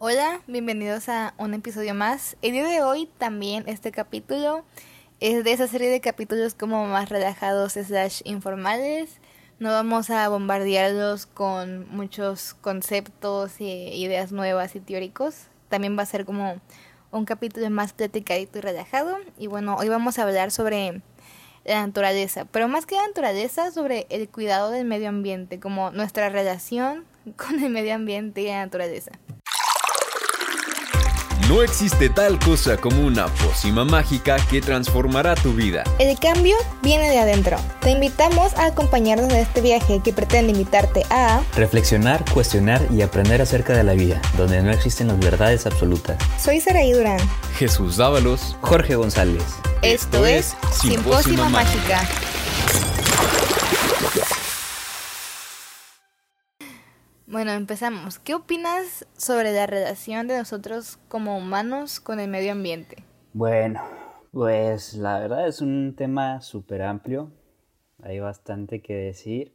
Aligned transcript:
Hola, 0.00 0.42
bienvenidos 0.46 1.08
a 1.08 1.34
un 1.38 1.54
episodio 1.54 1.92
más. 1.92 2.36
El 2.40 2.52
día 2.52 2.68
de 2.68 2.82
hoy 2.82 3.10
también 3.18 3.64
este 3.66 3.90
capítulo 3.90 4.64
es 5.18 5.42
de 5.42 5.50
esa 5.50 5.66
serie 5.66 5.90
de 5.90 6.00
capítulos 6.00 6.54
como 6.54 6.86
más 6.86 7.08
relajados 7.08 7.72
slash 7.72 8.20
informales. 8.22 9.18
No 9.58 9.70
vamos 9.70 10.10
a 10.10 10.28
bombardearlos 10.28 11.26
con 11.26 11.88
muchos 11.88 12.54
conceptos 12.54 13.60
y 13.60 13.64
ideas 13.66 14.30
nuevas 14.30 14.76
y 14.76 14.80
teóricos. 14.80 15.48
También 15.68 15.98
va 15.98 16.04
a 16.04 16.06
ser 16.06 16.24
como 16.24 16.60
un 17.10 17.24
capítulo 17.24 17.68
más 17.68 17.92
platicadito 17.92 18.58
y 18.58 18.60
relajado. 18.60 19.16
Y 19.36 19.48
bueno, 19.48 19.74
hoy 19.74 19.88
vamos 19.88 20.20
a 20.20 20.22
hablar 20.22 20.52
sobre 20.52 21.02
la 21.64 21.84
naturaleza, 21.84 22.44
pero 22.44 22.68
más 22.68 22.86
que 22.86 22.94
la 22.94 23.08
naturaleza, 23.08 23.72
sobre 23.72 24.06
el 24.10 24.28
cuidado 24.28 24.70
del 24.70 24.84
medio 24.84 25.08
ambiente, 25.08 25.58
como 25.58 25.90
nuestra 25.90 26.28
relación 26.28 27.04
con 27.36 27.60
el 27.60 27.70
medio 27.70 27.96
ambiente 27.96 28.42
y 28.42 28.46
la 28.46 28.64
naturaleza. 28.64 29.10
No 31.48 31.62
existe 31.62 32.10
tal 32.10 32.38
cosa 32.38 32.76
como 32.76 33.06
una 33.06 33.26
pócima 33.28 33.82
mágica 33.82 34.36
que 34.50 34.60
transformará 34.60 35.34
tu 35.34 35.54
vida. 35.54 35.82
El 35.98 36.18
cambio 36.18 36.54
viene 36.82 37.08
de 37.08 37.18
adentro. 37.18 37.56
Te 37.80 37.92
invitamos 37.92 38.52
a 38.58 38.66
acompañarnos 38.66 39.30
en 39.30 39.36
este 39.36 39.62
viaje 39.62 40.02
que 40.04 40.12
pretende 40.12 40.52
invitarte 40.52 41.06
a 41.08 41.40
reflexionar, 41.56 42.22
cuestionar 42.34 42.86
y 42.92 43.00
aprender 43.00 43.40
acerca 43.40 43.74
de 43.74 43.82
la 43.82 43.94
vida, 43.94 44.20
donde 44.36 44.62
no 44.62 44.70
existen 44.70 45.08
las 45.08 45.18
verdades 45.20 45.64
absolutas. 45.64 46.18
Soy 46.38 46.60
Saraí 46.60 46.92
Durán. 46.92 47.18
Jesús 47.56 47.96
Dávalos. 47.96 48.54
Jorge 48.60 48.96
González. 48.96 49.42
Esto, 49.80 50.26
es 50.26 50.54
Simpósima 50.70 51.48
Mágica. 51.48 52.06
Bueno, 57.30 57.50
empezamos. 57.52 58.18
¿Qué 58.18 58.34
opinas 58.34 59.06
sobre 59.14 59.52
la 59.52 59.66
relación 59.66 60.28
de 60.28 60.38
nosotros 60.38 60.96
como 61.08 61.36
humanos 61.36 62.00
con 62.00 62.20
el 62.20 62.30
medio 62.30 62.52
ambiente? 62.52 63.04
Bueno, 63.34 63.82
pues 64.32 64.94
la 64.94 65.18
verdad 65.18 65.46
es 65.46 65.60
un 65.60 65.94
tema 65.94 66.40
súper 66.40 66.80
amplio. 66.80 67.30
Hay 68.02 68.18
bastante 68.18 68.80
que 68.80 68.94
decir. 68.94 69.52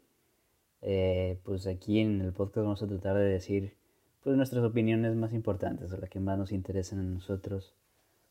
Eh, 0.84 1.40
pues 1.42 1.66
aquí 1.66 2.00
en 2.00 2.22
el 2.22 2.32
podcast 2.32 2.64
vamos 2.64 2.84
a 2.84 2.88
tratar 2.88 3.16
de 3.18 3.24
decir 3.24 3.76
pues 4.22 4.38
nuestras 4.38 4.64
opiniones 4.64 5.16
más 5.16 5.34
importantes 5.34 5.92
o 5.92 5.98
las 5.98 6.12
que 6.12 6.20
más 6.20 6.38
nos 6.38 6.52
interesan 6.52 7.00
a 7.00 7.04
nosotros. 7.04 7.74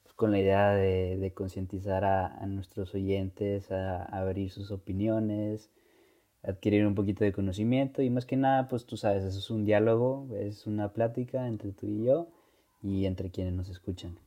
Pues, 0.05 0.14
con 0.14 0.30
la 0.30 0.39
idea 0.39 0.70
de, 0.70 1.33
concientizar 1.34 2.05
a, 2.05 2.47
nuestros 2.47 2.95
oyentes, 2.95 3.72
a 3.72 4.05
abrir 4.05 4.52
sus 4.52 4.70
opiniones, 4.70 5.69
adquirir 6.43 6.87
un 6.87 6.95
poquito 6.95 7.25
de 7.25 7.33
conocimiento 7.33 8.03
y 8.03 8.11
más 8.11 8.27
que 8.27 8.37
nada, 8.37 8.69
pues 8.69 8.85
tú 8.85 8.97
sabes, 8.97 9.25
eso 9.25 9.39
es 9.39 9.51
un 9.51 9.65
diálogo, 9.65 10.27
es 10.35 10.67
una 10.67 10.93
plática 10.93 11.47
entre 11.47 11.73
tú 11.73 11.87
y 11.87 12.05
yo 12.05 12.29
y 12.83 13.07
entre 13.07 13.31
quienes 13.31 13.55
nos 13.55 13.69
escuchan. 13.69 14.19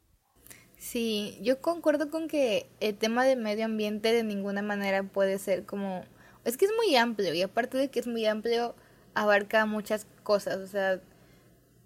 Sí, 0.78 1.38
yo 1.42 1.62
concuerdo 1.62 2.10
con 2.10 2.28
que 2.28 2.68
el 2.80 2.96
tema 2.96 3.26
del 3.26 3.40
medio 3.40 3.66
ambiente 3.66 4.14
de 4.14 4.24
ninguna 4.24 4.62
manera 4.62 5.04
puede 5.04 5.40
ser 5.40 5.66
como... 5.66 6.04
Es 6.44 6.58
que 6.58 6.66
es 6.66 6.72
muy 6.78 6.96
amplio 6.96 7.34
y 7.34 7.42
aparte 7.42 7.78
de 7.78 7.90
que 7.90 8.00
es 8.00 8.08
muy 8.08 8.26
amplio, 8.26 8.76
abarca 9.16 9.66
muchas 9.66 10.06
cosas, 10.24 10.58
o 10.58 10.68
sea, 10.68 11.02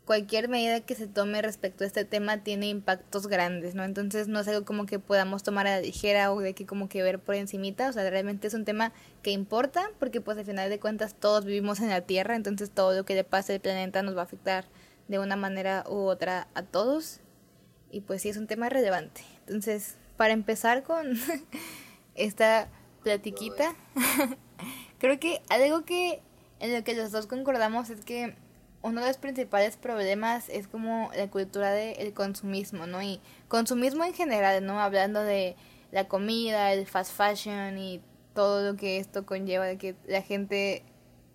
cualquier 0.10 0.50
medida 0.50 0.80
que 0.80 0.96
se 0.96 1.06
tome 1.06 1.40
respecto 1.40 1.84
a 1.84 1.88
este 1.88 2.04
tema 2.04 2.40
tiene 2.40 2.68
impactos 2.68 3.28
grandes, 3.28 3.76
¿no? 3.76 3.84
Entonces 3.84 4.28
no 4.28 4.40
es 4.40 4.48
algo 4.48 4.66
como 4.66 4.88
que 4.88 4.98
podamos 4.98 5.44
tomar 5.44 5.68
a 5.68 5.76
la 5.76 5.82
ligera 5.82 6.34
o 6.34 6.40
de 6.40 6.56
que 6.56 6.66
como 6.66 6.90
que 6.90 7.04
ver 7.04 7.20
por 7.20 7.36
encimita, 7.36 7.88
o 7.90 7.94
sea, 7.94 8.10
realmente 8.10 8.48
es 8.48 8.56
un 8.56 8.66
tema 8.66 8.92
que 9.22 9.30
importa 9.30 9.92
porque 10.00 10.20
pues 10.20 10.36
al 10.40 10.46
final 10.46 10.68
de 10.68 10.80
cuentas 10.80 11.14
todos 11.14 11.46
vivimos 11.46 11.80
en 11.80 11.90
la 11.90 12.02
Tierra, 12.02 12.36
entonces 12.36 12.72
todo 12.72 12.96
lo 12.96 13.06
que 13.06 13.14
le 13.14 13.24
pase 13.24 13.54
al 13.54 13.60
planeta 13.60 14.02
nos 14.02 14.18
va 14.18 14.22
a 14.22 14.24
afectar 14.24 14.66
de 15.10 15.20
una 15.20 15.36
manera 15.36 15.86
u 15.88 15.98
otra 16.08 16.48
a 16.56 16.64
todos 16.64 17.20
y 17.92 18.02
pues 18.02 18.24
sí 18.24 18.30
es 18.30 18.38
un 18.38 18.48
tema 18.48 18.68
relevante. 18.68 19.22
Entonces, 19.42 19.96
para 20.18 20.34
empezar 20.34 20.82
con 20.82 21.20
esta 22.16 22.68
platiquita, 23.04 23.76
creo 24.98 25.20
que 25.20 25.44
algo 25.50 25.86
que 25.86 26.20
en 26.60 26.74
lo 26.74 26.84
que 26.84 26.96
los 26.96 27.12
dos 27.12 27.28
concordamos 27.28 27.92
es 27.92 28.04
que 28.04 28.36
uno 28.82 29.02
de 29.02 29.08
los 29.08 29.18
principales 29.18 29.78
problemas 29.78 30.50
es 30.50 30.68
como 30.68 31.12
la 31.16 31.30
cultura 31.30 31.72
del 31.72 32.14
consumismo, 32.14 32.88
¿no? 32.88 33.02
Y 33.02 33.20
consumismo 33.48 34.06
en 34.06 34.14
general, 34.14 34.66
¿no? 34.66 34.80
Hablando 34.80 35.22
de 35.22 35.56
la 35.92 36.08
comida, 36.08 36.72
el 36.74 36.86
fast 36.86 37.14
fashion 37.14 37.78
y 37.78 38.02
todo 38.34 38.72
lo 38.72 38.78
que 38.78 38.98
esto 38.98 39.26
conlleva, 39.26 39.66
de 39.66 39.78
que 39.78 39.96
la 40.08 40.22
gente 40.22 40.84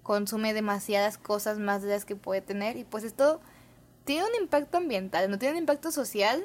consume 0.03 0.55
demasiadas 0.55 1.19
cosas 1.19 1.59
más 1.59 1.83
de 1.83 1.89
las 1.89 2.05
que 2.05 2.17
puede 2.17 2.41
tener 2.41 2.77
y 2.77 2.85
pues 2.85 3.05
esto 3.05 3.41
tiene 4.05 4.25
un 4.25 4.43
impacto 4.43 4.77
ambiental, 4.79 5.31
no 5.31 5.39
tiene 5.39 5.55
un 5.55 5.61
impacto 5.61 5.91
social 5.91 6.45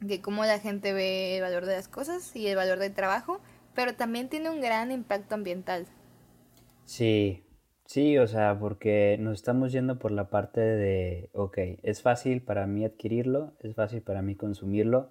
de 0.00 0.20
cómo 0.20 0.44
la 0.44 0.58
gente 0.58 0.92
ve 0.92 1.36
el 1.36 1.42
valor 1.42 1.66
de 1.66 1.74
las 1.74 1.88
cosas 1.88 2.34
y 2.34 2.46
el 2.46 2.56
valor 2.56 2.78
del 2.78 2.94
trabajo, 2.94 3.40
pero 3.74 3.94
también 3.94 4.28
tiene 4.28 4.50
un 4.50 4.60
gran 4.60 4.90
impacto 4.90 5.34
ambiental. 5.34 5.86
Sí, 6.86 7.44
Sí, 7.92 8.18
o 8.18 8.28
sea, 8.28 8.56
porque 8.60 9.16
nos 9.18 9.34
estamos 9.34 9.72
yendo 9.72 9.98
por 9.98 10.12
la 10.12 10.30
parte 10.30 10.60
de, 10.60 11.28
ok, 11.32 11.58
es 11.82 12.02
fácil 12.02 12.40
para 12.40 12.64
mí 12.68 12.84
adquirirlo, 12.84 13.54
es 13.58 13.74
fácil 13.74 14.00
para 14.00 14.22
mí 14.22 14.36
consumirlo, 14.36 15.10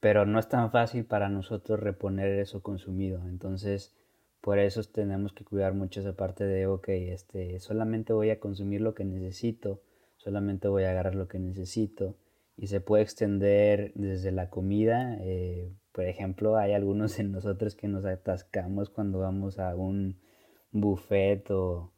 pero 0.00 0.26
no 0.26 0.40
es 0.40 0.48
tan 0.48 0.72
fácil 0.72 1.04
para 1.04 1.28
nosotros 1.28 1.78
reponer 1.78 2.36
eso 2.40 2.64
consumido. 2.64 3.28
Entonces, 3.28 3.94
por 4.40 4.58
eso 4.58 4.82
tenemos 4.82 5.32
que 5.32 5.44
cuidar 5.44 5.72
mucho 5.74 6.00
esa 6.00 6.16
parte 6.16 6.42
de, 6.46 6.66
ok, 6.66 6.88
este, 6.88 7.60
solamente 7.60 8.12
voy 8.12 8.30
a 8.30 8.40
consumir 8.40 8.80
lo 8.80 8.92
que 8.92 9.04
necesito, 9.04 9.80
solamente 10.16 10.66
voy 10.66 10.82
a 10.82 10.90
agarrar 10.90 11.14
lo 11.14 11.28
que 11.28 11.38
necesito. 11.38 12.16
Y 12.56 12.66
se 12.66 12.80
puede 12.80 13.04
extender 13.04 13.92
desde 13.94 14.32
la 14.32 14.50
comida. 14.50 15.16
Eh, 15.20 15.72
por 15.92 16.06
ejemplo, 16.06 16.56
hay 16.56 16.72
algunos 16.72 17.20
en 17.20 17.30
nosotros 17.30 17.76
que 17.76 17.86
nos 17.86 18.04
atascamos 18.04 18.90
cuando 18.90 19.20
vamos 19.20 19.60
a 19.60 19.76
un 19.76 20.18
buffet 20.72 21.48
o 21.52 21.92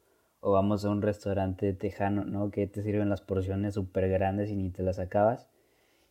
o 0.45 0.51
vamos 0.51 0.83
a 0.83 0.89
un 0.89 1.01
restaurante 1.01 1.71
tejano, 1.71 2.25
¿no? 2.25 2.51
Que 2.51 2.67
te 2.67 2.83
sirven 2.83 3.09
las 3.09 3.21
porciones 3.21 3.75
súper 3.75 4.09
grandes 4.09 4.49
y 4.49 4.57
ni 4.57 4.69
te 4.71 4.83
las 4.83 4.99
acabas. 4.99 5.47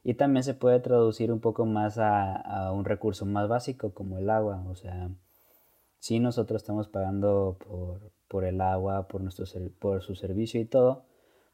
Y 0.02 0.14
también 0.14 0.42
se 0.42 0.54
puede 0.54 0.80
traducir 0.80 1.30
un 1.30 1.40
poco 1.40 1.66
más 1.66 1.98
a, 1.98 2.72
un 2.72 2.86
recurso 2.86 3.26
más 3.26 3.46
básico 3.46 3.92
como 3.92 4.16
el 4.16 4.30
agua. 4.30 4.64
O 4.68 4.74
sea, 4.74 5.10
sí 5.98 6.18
nosotros 6.18 6.62
estamos 6.62 6.88
pagando 6.88 7.58
por, 8.26 8.44
el 8.46 8.62
agua, 8.62 9.06
por, 9.06 9.20
nuestro, 9.20 9.44
por 9.78 10.02
su 10.02 10.14
servicio 10.14 10.58
y 10.62 10.64
todo, 10.64 11.04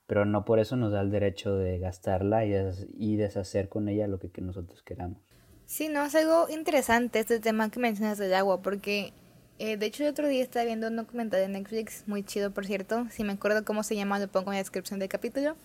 pero 0.06 0.24
no 0.24 0.44
por 0.44 0.60
eso 0.60 0.76
nos 0.76 0.92
da 0.92 1.00
el 1.00 1.10
derecho 1.10 1.56
de 1.56 1.80
gastarla 1.80 2.46
y, 2.46 2.54
y 2.96 3.16
deshacer 3.16 3.68
con 3.68 3.88
ella 3.88 4.06
lo 4.06 4.20
que, 4.20 4.30
que 4.30 4.40
nosotros 4.40 4.84
queramos. 4.84 5.18
Sí, 5.66 5.88
no, 5.88 6.04
es 6.04 6.14
algo 6.14 6.48
interesante 6.48 7.18
este 7.18 7.40
tema 7.40 7.70
que 7.70 7.80
mencionas 7.80 8.18
del 8.18 8.34
agua, 8.34 8.62
porque 8.62 9.12
eh, 9.58 9.76
de 9.76 9.86
hecho, 9.86 10.04
el 10.04 10.10
otro 10.10 10.28
día 10.28 10.42
estaba 10.42 10.64
viendo 10.64 10.86
un 10.88 10.96
documental 10.96 11.40
de 11.40 11.48
Netflix, 11.48 12.04
muy 12.06 12.22
chido, 12.22 12.52
por 12.52 12.66
cierto. 12.66 13.06
Si 13.10 13.24
me 13.24 13.32
acuerdo 13.32 13.64
cómo 13.64 13.82
se 13.82 13.96
llama, 13.96 14.18
lo 14.18 14.28
pongo 14.28 14.52
en 14.52 14.56
la 14.56 14.62
descripción 14.62 14.98
del 14.98 15.08
capítulo. 15.08 15.56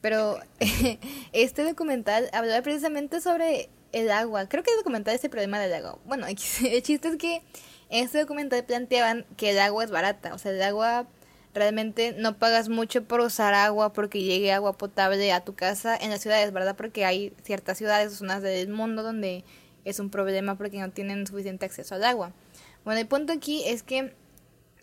Pero 0.00 0.38
este 1.32 1.62
documental 1.62 2.28
hablaba 2.32 2.62
precisamente 2.62 3.20
sobre 3.20 3.68
el 3.92 4.10
agua. 4.10 4.48
Creo 4.48 4.62
que 4.62 4.70
el 4.70 4.78
documental 4.78 5.14
es 5.14 5.24
el 5.24 5.30
problema 5.30 5.58
del 5.58 5.74
agua. 5.74 5.98
Bueno, 6.04 6.26
el 6.28 6.36
chiste 6.36 7.08
es 7.08 7.16
que 7.16 7.42
en 7.90 8.04
este 8.04 8.18
documental 8.18 8.64
planteaban 8.64 9.24
que 9.36 9.50
el 9.50 9.58
agua 9.58 9.84
es 9.84 9.90
barata. 9.90 10.34
O 10.34 10.38
sea, 10.38 10.52
el 10.52 10.62
agua 10.62 11.06
realmente 11.54 12.14
no 12.16 12.38
pagas 12.38 12.68
mucho 12.68 13.04
por 13.04 13.20
usar 13.20 13.54
agua 13.54 13.92
porque 13.92 14.22
llegue 14.22 14.52
agua 14.52 14.76
potable 14.76 15.32
a 15.32 15.44
tu 15.44 15.54
casa 15.54 15.96
en 15.96 16.10
las 16.10 16.20
ciudades, 16.20 16.52
¿verdad? 16.52 16.76
Porque 16.76 17.04
hay 17.04 17.32
ciertas 17.42 17.78
ciudades 17.78 18.12
o 18.12 18.16
zonas 18.16 18.42
del 18.42 18.68
mundo 18.68 19.02
donde 19.02 19.44
es 19.84 20.00
un 20.00 20.10
problema 20.10 20.56
porque 20.56 20.78
no 20.78 20.90
tienen 20.90 21.26
suficiente 21.26 21.66
acceso 21.66 21.94
al 21.94 22.04
agua. 22.04 22.32
Bueno, 22.84 23.00
el 23.00 23.06
punto 23.06 23.32
aquí 23.32 23.62
es 23.66 23.82
que 23.82 24.14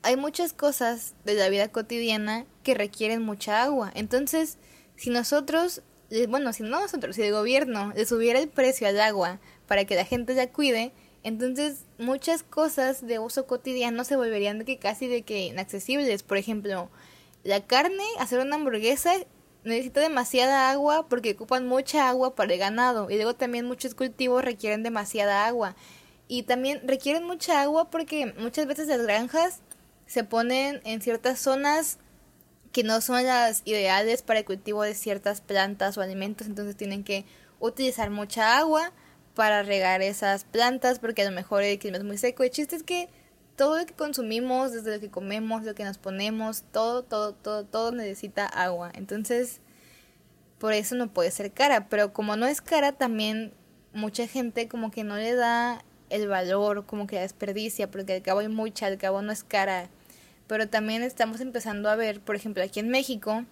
hay 0.04 0.18
muchas 0.18 0.54
cosas 0.54 1.16
de 1.26 1.34
la 1.34 1.50
vida 1.50 1.70
cotidiana 1.70 2.46
que 2.64 2.76
requieren 2.76 3.24
mucha 3.24 3.64
agua. 3.64 3.92
Entonces, 3.96 4.60
si 4.96 5.10
nosotros, 5.10 5.82
eh, 6.12 6.28
bueno, 6.28 6.54
si 6.54 6.62
no 6.62 6.80
nosotros, 6.80 7.16
si 7.16 7.24
el 7.24 7.32
gobierno 7.34 7.92
le 7.96 8.06
subiera 8.06 8.40
el 8.40 8.48
precio 8.48 8.88
al 8.88 9.00
agua 9.00 9.40
para 9.68 9.86
que 9.86 9.96
la 9.96 10.06
gente 10.06 10.36
la 10.36 10.48
cuide, 10.48 10.92
entonces 11.24 11.86
muchas 11.98 12.44
cosas 12.44 13.06
de 13.08 13.18
uso 13.18 13.48
cotidiano 13.48 14.04
se 14.04 14.16
volverían 14.16 14.60
de 14.60 14.66
que 14.66 14.78
casi 14.78 15.08
de 15.08 15.24
que 15.24 15.48
inaccesibles. 15.48 16.22
Por 16.22 16.38
ejemplo, 16.38 16.92
la 17.44 17.66
carne, 17.66 18.04
hacer 18.20 18.40
una 18.40 18.58
hamburguesa 18.58 19.12
necesita 19.64 20.02
demasiada 20.02 20.70
agua 20.70 21.08
porque 21.10 21.32
ocupan 21.32 21.68
mucha 21.68 22.08
agua 22.08 22.36
para 22.36 22.54
el 22.54 22.60
ganado 22.60 23.10
y 23.10 23.16
luego 23.16 23.34
también 23.34 23.66
muchos 23.66 23.96
cultivos 23.96 24.46
requieren 24.46 24.84
demasiada 24.84 25.48
agua 25.48 25.76
y 26.28 26.44
también 26.44 26.82
requieren 26.88 27.24
mucha 27.24 27.62
agua 27.62 27.90
porque 27.90 28.34
muchas 28.38 28.66
veces 28.68 28.88
las 28.88 29.02
granjas 29.02 29.60
se 30.08 30.24
ponen 30.24 30.82
en 30.84 31.02
ciertas 31.02 31.40
zonas 31.40 31.98
que 32.72 32.84
no 32.84 33.00
son 33.02 33.24
las 33.26 33.62
ideales 33.66 34.22
para 34.22 34.40
el 34.40 34.46
cultivo 34.46 34.84
de 34.84 34.96
ciertas 34.96 35.42
plantas 35.42 35.98
o 35.98 36.02
alimentos, 36.02 36.48
entonces 36.48 36.76
tienen 36.76 37.04
que 37.04 37.26
utilizar 37.60 38.10
mucha 38.10 38.58
agua 38.58 38.92
para 39.34 39.64
regar 39.64 40.02
esas 40.02 40.44
plantas 40.44 41.00
porque 41.00 41.22
a 41.22 41.26
lo 41.26 41.32
mejor 41.32 41.64
el 41.64 41.80
clima 41.80 41.98
es 41.98 42.04
muy 42.04 42.18
seco. 42.18 42.44
El 42.44 42.52
chiste 42.52 42.76
es 42.76 42.84
que 42.84 43.10
todo 43.56 43.78
lo 43.78 43.86
que 43.86 43.94
consumimos, 43.94 44.72
desde 44.74 44.96
lo 44.96 45.00
que 45.00 45.10
comemos, 45.10 45.64
lo 45.64 45.76
que 45.76 45.84
nos 45.84 45.98
ponemos, 45.98 46.64
todo, 46.72 47.04
todo, 47.04 47.34
todo, 47.34 47.66
todo 47.66 47.92
necesita 47.92 48.46
agua. 48.46 48.92
Entonces, 48.94 49.62
por 50.60 50.74
eso 50.74 50.96
no 50.96 51.14
puede 51.14 51.32
ser 51.32 51.52
cara, 51.52 51.88
pero 51.90 52.14
como 52.14 52.36
no 52.36 52.46
es 52.46 52.62
cara, 52.62 52.92
también 52.94 53.54
mucha 53.94 54.28
gente 54.28 54.68
como 54.68 54.92
que 54.92 55.04
no 55.04 55.16
le 55.16 55.36
da 55.36 55.84
el 56.16 56.28
valor, 56.28 56.86
como 56.86 57.08
que 57.08 57.16
la 57.16 57.22
desperdicia, 57.22 57.90
porque 57.90 58.14
al 58.14 58.22
cabo 58.22 58.40
hay 58.40 58.48
mucha, 58.48 58.88
al 58.88 58.98
cabo 58.98 59.22
no 59.22 59.32
es 59.32 59.44
cara. 59.44 59.90
Pero 60.48 60.68
también 60.68 61.04
estamos 61.04 61.42
empezando 61.42 61.90
a 61.90 61.96
ver, 61.96 62.22
por 62.22 62.36
ejemplo, 62.36 62.64
aquí 62.64 62.80
en 62.80 62.90
México, 62.90 63.46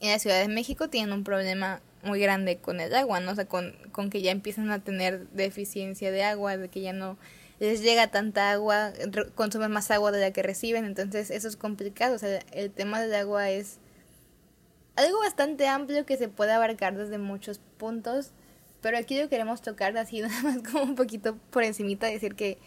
en 0.00 0.10
la 0.10 0.18
Ciudad 0.18 0.40
de 0.40 0.48
México 0.48 0.88
tienen 0.88 1.12
un 1.12 1.24
problema 1.24 1.80
muy 2.02 2.20
grande 2.20 2.58
con 2.58 2.80
el 2.80 2.94
agua, 2.94 3.20
¿no? 3.20 3.32
O 3.32 3.34
sea, 3.34 3.46
con, 3.46 3.74
con 3.92 4.10
que 4.10 4.22
ya 4.22 4.30
empiezan 4.30 4.70
a 4.70 4.78
tener 4.78 5.28
deficiencia 5.30 6.10
de 6.10 6.22
agua, 6.22 6.56
de 6.56 6.68
que 6.68 6.80
ya 6.80 6.92
no 6.92 7.16
les 7.60 7.82
llega 7.82 8.08
tanta 8.08 8.50
agua, 8.50 8.92
consumen 9.34 9.70
más 9.70 9.90
agua 9.90 10.12
de 10.12 10.20
la 10.20 10.32
que 10.32 10.42
reciben, 10.42 10.84
entonces 10.84 11.30
eso 11.30 11.48
es 11.48 11.56
complicado, 11.56 12.16
o 12.16 12.18
sea, 12.18 12.40
el 12.52 12.70
tema 12.70 13.00
del 13.00 13.14
agua 13.14 13.50
es 13.50 13.78
algo 14.96 15.18
bastante 15.20 15.66
amplio 15.68 16.04
que 16.04 16.16
se 16.16 16.28
puede 16.28 16.52
abarcar 16.52 16.96
desde 16.96 17.18
muchos 17.18 17.60
puntos, 17.78 18.32
pero 18.84 18.98
aquí 18.98 19.18
lo 19.18 19.30
queremos 19.30 19.62
tocar 19.62 19.96
así 19.96 20.20
nada 20.20 20.42
más 20.42 20.58
como 20.58 20.82
un 20.82 20.94
poquito 20.94 21.38
por 21.48 21.64
encimita, 21.64 22.06
decir 22.06 22.34
que 22.34 22.58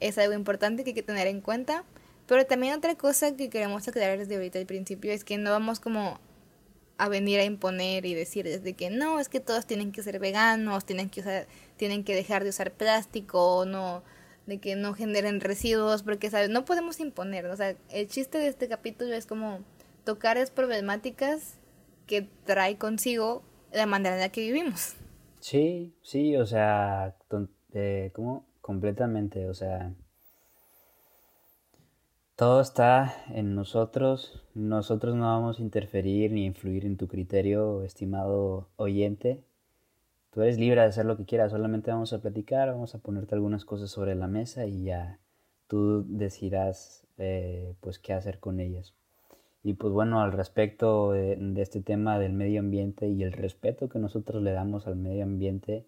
es 0.00 0.18
algo 0.18 0.34
importante 0.34 0.82
que 0.82 0.90
hay 0.90 0.94
que 0.94 1.04
tener 1.04 1.28
en 1.28 1.40
cuenta, 1.40 1.84
pero 2.26 2.44
también 2.44 2.74
otra 2.74 2.96
cosa 2.96 3.36
que 3.36 3.48
queremos 3.48 3.86
aclarar 3.86 4.18
desde 4.18 4.34
ahorita 4.34 4.58
al 4.58 4.66
principio 4.66 5.12
es 5.12 5.22
que 5.22 5.38
no 5.38 5.52
vamos 5.52 5.78
como 5.78 6.18
a 6.98 7.08
venir 7.08 7.38
a 7.38 7.44
imponer 7.44 8.06
y 8.06 8.14
decir 8.14 8.44
desde 8.44 8.72
que 8.72 8.90
no, 8.90 9.20
es 9.20 9.28
que 9.28 9.38
todos 9.38 9.64
tienen 9.64 9.92
que 9.92 10.02
ser 10.02 10.18
veganos, 10.18 10.84
tienen 10.84 11.08
que 11.08 11.20
usar, 11.20 11.46
tienen 11.76 12.02
que 12.02 12.16
dejar 12.16 12.42
de 12.42 12.50
usar 12.50 12.72
plástico, 12.72 13.64
no, 13.64 14.02
de 14.46 14.58
que 14.58 14.74
no 14.74 14.94
generen 14.94 15.40
residuos, 15.40 16.02
porque 16.02 16.28
sabes, 16.28 16.50
no 16.50 16.64
podemos 16.64 16.98
imponer, 16.98 17.46
o 17.46 17.56
sea, 17.56 17.76
el 17.88 18.08
chiste 18.08 18.38
de 18.38 18.48
este 18.48 18.66
capítulo 18.66 19.14
es 19.14 19.26
como 19.26 19.60
tocar 20.02 20.38
las 20.38 20.50
problemáticas 20.50 21.54
que 22.08 22.28
trae 22.46 22.78
consigo 22.78 23.44
la 23.70 23.86
manera 23.86 24.16
en 24.16 24.22
la 24.22 24.28
que 24.30 24.40
vivimos. 24.40 24.96
Sí, 25.42 25.92
sí, 26.02 26.36
o 26.36 26.46
sea, 26.46 27.14
eh, 27.74 28.10
como 28.14 28.46
completamente, 28.62 29.46
o 29.48 29.54
sea, 29.54 29.92
todo 32.36 32.60
está 32.60 33.14
en 33.28 33.54
nosotros, 33.54 34.42
nosotros 34.54 35.14
no 35.14 35.24
vamos 35.24 35.58
a 35.58 35.62
interferir 35.62 36.30
ni 36.32 36.44
influir 36.44 36.84
en 36.86 36.96
tu 36.96 37.08
criterio, 37.08 37.82
estimado 37.82 38.68
oyente. 38.76 39.42
Tú 40.32 40.42
eres 40.42 40.58
libre 40.58 40.82
de 40.82 40.88
hacer 40.88 41.06
lo 41.06 41.16
que 41.16 41.26
quieras, 41.26 41.52
solamente 41.52 41.90
vamos 41.92 42.12
a 42.12 42.20
platicar, 42.22 42.68
vamos 42.70 42.94
a 42.94 43.00
ponerte 43.00 43.34
algunas 43.34 43.64
cosas 43.64 43.90
sobre 43.90 44.14
la 44.14 44.28
mesa 44.28 44.66
y 44.66 44.84
ya 44.84 45.18
tú 45.68 46.04
decidirás 46.08 47.06
eh, 47.18 47.74
pues 47.80 47.98
qué 47.98 48.14
hacer 48.14 48.40
con 48.40 48.60
ellas. 48.60 48.94
Y 49.64 49.74
pues 49.74 49.92
bueno, 49.92 50.20
al 50.22 50.32
respecto 50.32 51.12
de, 51.12 51.38
este 51.56 51.80
tema 51.82 52.18
del 52.18 52.32
medio 52.32 52.60
ambiente 52.60 53.08
y 53.08 53.22
el 53.22 53.32
respeto 53.32 53.88
que 53.88 53.98
nosotros 53.98 54.42
le 54.42 54.52
damos 54.52 54.86
al 54.86 54.96
medio 54.96 55.22
ambiente, 55.24 55.86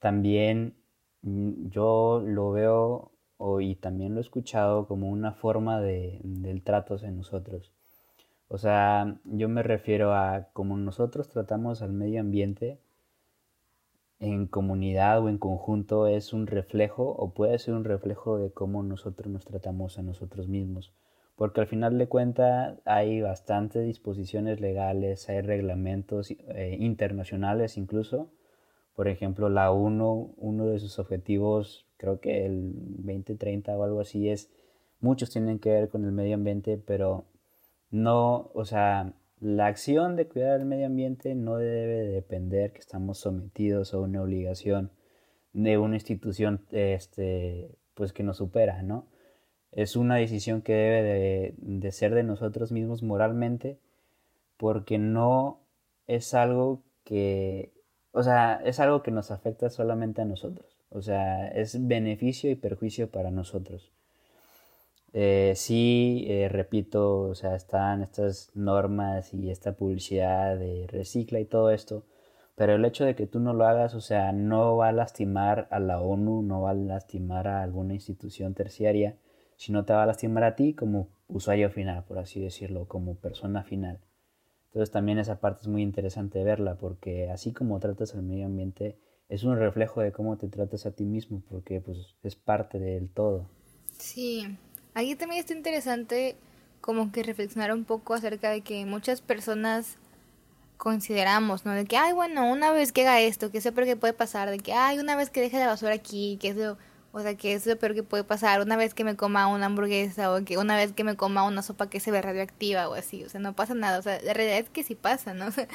también 0.00 0.76
mm, 1.22 1.68
yo 1.70 2.22
lo 2.24 2.52
veo 2.52 3.12
y 3.60 3.76
también 3.76 4.14
lo 4.14 4.20
he 4.20 4.22
escuchado 4.22 4.86
como 4.88 5.10
una 5.10 5.32
forma 5.32 5.80
de, 5.80 6.20
del 6.24 6.62
trato 6.62 6.94
hacia 6.94 7.10
nosotros. 7.10 7.72
O 8.48 8.58
sea, 8.58 9.18
yo 9.24 9.48
me 9.48 9.62
refiero 9.62 10.14
a 10.14 10.48
cómo 10.52 10.76
nosotros 10.76 11.28
tratamos 11.28 11.82
al 11.82 11.92
medio 11.92 12.20
ambiente 12.20 12.78
en 14.20 14.46
comunidad 14.46 15.22
o 15.22 15.28
en 15.28 15.38
conjunto 15.38 16.06
es 16.06 16.32
un 16.32 16.46
reflejo 16.46 17.04
o 17.04 17.34
puede 17.34 17.58
ser 17.58 17.74
un 17.74 17.84
reflejo 17.84 18.38
de 18.38 18.50
cómo 18.52 18.82
nosotros 18.82 19.30
nos 19.32 19.44
tratamos 19.44 19.98
a 19.98 20.02
nosotros 20.02 20.48
mismos 20.48 20.92
porque 21.36 21.60
al 21.60 21.66
final 21.66 21.98
de 21.98 22.08
cuentas 22.08 22.78
hay 22.86 23.20
bastantes 23.20 23.84
disposiciones 23.86 24.60
legales, 24.60 25.28
hay 25.28 25.42
reglamentos 25.42 26.30
eh, 26.30 26.76
internacionales 26.80 27.76
incluso. 27.76 28.30
Por 28.94 29.08
ejemplo, 29.08 29.50
la 29.50 29.70
ONU, 29.70 30.34
uno 30.38 30.66
de 30.66 30.78
sus 30.78 30.98
objetivos, 30.98 31.86
creo 31.98 32.20
que 32.20 32.46
el 32.46 32.72
2030 32.74 33.76
o 33.76 33.84
algo 33.84 34.00
así 34.00 34.30
es, 34.30 34.50
muchos 35.00 35.30
tienen 35.30 35.58
que 35.58 35.70
ver 35.70 35.88
con 35.90 36.04
el 36.04 36.12
medio 36.12 36.34
ambiente, 36.34 36.78
pero 36.78 37.26
no, 37.90 38.50
o 38.54 38.64
sea, 38.64 39.12
la 39.40 39.66
acción 39.66 40.16
de 40.16 40.28
cuidar 40.28 40.60
el 40.60 40.66
medio 40.66 40.86
ambiente 40.86 41.34
no 41.34 41.56
debe 41.58 42.08
depender 42.08 42.72
que 42.72 42.80
estamos 42.80 43.18
sometidos 43.18 43.92
a 43.92 43.98
una 43.98 44.22
obligación 44.22 44.90
de 45.52 45.78
una 45.78 45.96
institución 45.96 46.64
este, 46.70 47.70
pues 47.94 48.12
que 48.14 48.22
nos 48.22 48.38
supera, 48.38 48.82
¿no? 48.82 49.06
Es 49.76 49.94
una 49.94 50.16
decisión 50.16 50.62
que 50.62 50.72
debe 50.72 51.54
de, 51.58 51.92
ser 51.92 52.14
de 52.14 52.22
nosotros 52.22 52.72
mismos 52.72 53.02
moralmente, 53.02 53.78
porque 54.56 54.96
no 54.96 55.60
es 56.06 56.32
algo 56.32 56.82
que, 57.04 57.72
o 58.12 58.22
sea, 58.22 58.54
es 58.64 58.80
algo 58.80 59.02
que 59.02 59.10
nos 59.10 59.30
afecta 59.30 59.68
solamente 59.68 60.22
a 60.22 60.24
nosotros. 60.24 60.78
O 60.88 61.02
sea, 61.02 61.48
es 61.48 61.86
beneficio 61.86 62.50
y 62.50 62.54
perjuicio 62.54 63.10
para 63.10 63.30
nosotros. 63.30 63.92
Eh, 65.12 65.52
sí, 65.56 66.24
eh, 66.28 66.48
repito, 66.48 67.20
o 67.20 67.34
sea, 67.34 67.54
están 67.54 68.02
estas 68.02 68.50
normas 68.54 69.34
y 69.34 69.50
esta 69.50 69.72
publicidad 69.72 70.56
de 70.56 70.86
recicla 70.88 71.38
y 71.38 71.44
todo 71.44 71.70
esto, 71.70 72.04
pero 72.54 72.74
el 72.74 72.84
hecho 72.86 73.04
de 73.04 73.14
que 73.14 73.26
tú 73.26 73.40
no 73.40 73.52
lo 73.52 73.66
hagas, 73.66 73.94
o 73.94 74.00
sea, 74.00 74.32
no 74.32 74.76
va 74.78 74.88
a 74.88 74.92
lastimar 74.92 75.68
a 75.70 75.80
la 75.80 76.00
ONU, 76.00 76.42
no 76.42 76.62
va 76.62 76.70
a 76.70 76.74
lastimar 76.74 77.46
a 77.48 77.62
alguna 77.62 77.94
institución 77.94 78.54
terciaria, 78.54 79.16
si 79.56 79.72
no 79.72 79.84
te 79.84 79.92
va 79.92 80.02
a 80.02 80.06
lastimar 80.06 80.44
a 80.44 80.56
ti 80.56 80.74
como 80.74 81.08
usuario 81.28 81.70
final, 81.70 82.04
por 82.04 82.18
así 82.18 82.40
decirlo, 82.40 82.86
como 82.86 83.14
persona 83.16 83.62
final. 83.62 83.98
Entonces 84.66 84.92
también 84.92 85.18
esa 85.18 85.40
parte 85.40 85.62
es 85.62 85.68
muy 85.68 85.82
interesante 85.82 86.44
verla 86.44 86.76
porque 86.76 87.30
así 87.30 87.52
como 87.52 87.80
tratas 87.80 88.14
al 88.14 88.22
medio 88.22 88.46
ambiente 88.46 88.98
es 89.28 89.42
un 89.42 89.56
reflejo 89.56 90.02
de 90.02 90.12
cómo 90.12 90.36
te 90.36 90.48
tratas 90.48 90.86
a 90.86 90.92
ti 90.92 91.04
mismo 91.04 91.42
porque 91.48 91.80
pues 91.80 92.14
es 92.22 92.36
parte 92.36 92.78
del 92.78 93.08
todo. 93.08 93.48
Sí, 93.98 94.46
aquí 94.94 95.16
también 95.16 95.40
está 95.40 95.54
interesante 95.54 96.36
como 96.80 97.10
que 97.10 97.22
reflexionar 97.22 97.72
un 97.72 97.84
poco 97.84 98.14
acerca 98.14 98.50
de 98.50 98.60
que 98.60 98.84
muchas 98.86 99.20
personas 99.20 99.96
consideramos, 100.76 101.64
¿no? 101.64 101.72
De 101.72 101.86
que, 101.86 101.96
ay, 101.96 102.12
bueno, 102.12 102.50
una 102.50 102.70
vez 102.70 102.92
que 102.92 103.02
haga 103.02 103.20
esto, 103.20 103.50
que 103.50 103.60
por 103.72 103.84
qué 103.84 103.96
puede 103.96 104.12
pasar, 104.12 104.50
de 104.50 104.58
que, 104.58 104.72
ay, 104.72 104.98
una 104.98 105.16
vez 105.16 105.30
que 105.30 105.40
deje 105.40 105.58
la 105.58 105.66
basura 105.66 105.94
aquí, 105.94 106.38
que 106.40 106.48
es 106.48 106.56
lo 106.56 106.76
o 107.16 107.20
sea, 107.22 107.34
que 107.34 107.54
es 107.54 107.66
lo 107.66 107.78
peor 107.78 107.94
que 107.94 108.02
puede 108.02 108.24
pasar 108.24 108.60
una 108.60 108.76
vez 108.76 108.92
que 108.92 109.02
me 109.02 109.16
coma 109.16 109.46
una 109.46 109.64
hamburguesa 109.64 110.30
o 110.34 110.44
que 110.44 110.58
una 110.58 110.76
vez 110.76 110.92
que 110.92 111.02
me 111.02 111.16
coma 111.16 111.44
una 111.44 111.62
sopa 111.62 111.88
que 111.88 111.98
se 111.98 112.10
ve 112.10 112.20
radioactiva 112.20 112.90
o 112.90 112.94
así. 112.94 113.24
O 113.24 113.30
sea, 113.30 113.40
no 113.40 113.54
pasa 113.56 113.72
nada. 113.72 113.98
O 113.98 114.02
sea, 114.02 114.20
la 114.20 114.34
realidad 114.34 114.58
es 114.58 114.68
que 114.68 114.82
sí 114.82 114.94
pasa, 114.94 115.32
¿no? 115.32 115.46
O 115.48 115.50
sea, 115.50 115.66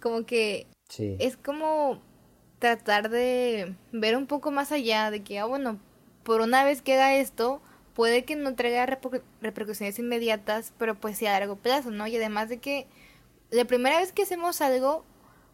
como 0.00 0.26
que 0.26 0.66
es 0.98 1.36
como 1.36 2.02
tratar 2.58 3.08
de 3.08 3.76
ver 3.92 4.16
un 4.16 4.26
poco 4.26 4.50
más 4.50 4.72
allá 4.72 5.12
de 5.12 5.22
que, 5.22 5.38
ah, 5.38 5.44
bueno, 5.44 5.78
por 6.24 6.40
una 6.40 6.64
vez 6.64 6.82
que 6.82 6.94
haga 6.94 7.14
esto, 7.14 7.62
puede 7.94 8.24
que 8.24 8.34
no 8.34 8.56
traiga 8.56 8.98
repercusiones 9.40 9.96
inmediatas, 10.00 10.72
pero 10.76 10.96
pues 10.96 11.18
sí 11.18 11.26
a 11.26 11.38
largo 11.38 11.54
plazo, 11.54 11.92
¿no? 11.92 12.08
Y 12.08 12.16
además 12.16 12.48
de 12.48 12.58
que 12.58 12.88
la 13.50 13.64
primera 13.64 14.00
vez 14.00 14.10
que 14.10 14.22
hacemos 14.22 14.60
algo, 14.60 15.04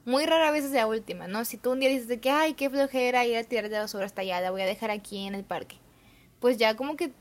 muy 0.06 0.24
rara 0.24 0.50
vez 0.50 0.64
es 0.64 0.70
la 0.70 0.86
última, 0.86 1.28
¿no? 1.28 1.44
Si 1.44 1.58
tú 1.58 1.72
un 1.72 1.80
día 1.80 1.90
dices 1.90 2.08
de 2.08 2.20
que, 2.20 2.30
ay, 2.30 2.54
qué 2.54 2.70
flojera 2.70 3.26
ir 3.26 3.36
a 3.36 3.44
tirar 3.44 3.68
de 3.68 3.78
basura 3.78 4.06
hasta 4.06 4.22
allá, 4.22 4.40
la 4.40 4.50
voy 4.50 4.62
a 4.62 4.66
dejar 4.66 4.90
aquí 4.90 5.26
en 5.26 5.34
el 5.34 5.44
parque, 5.44 5.76
pues 6.40 6.56
ya 6.56 6.76
como 6.76 6.96
que 6.96 7.12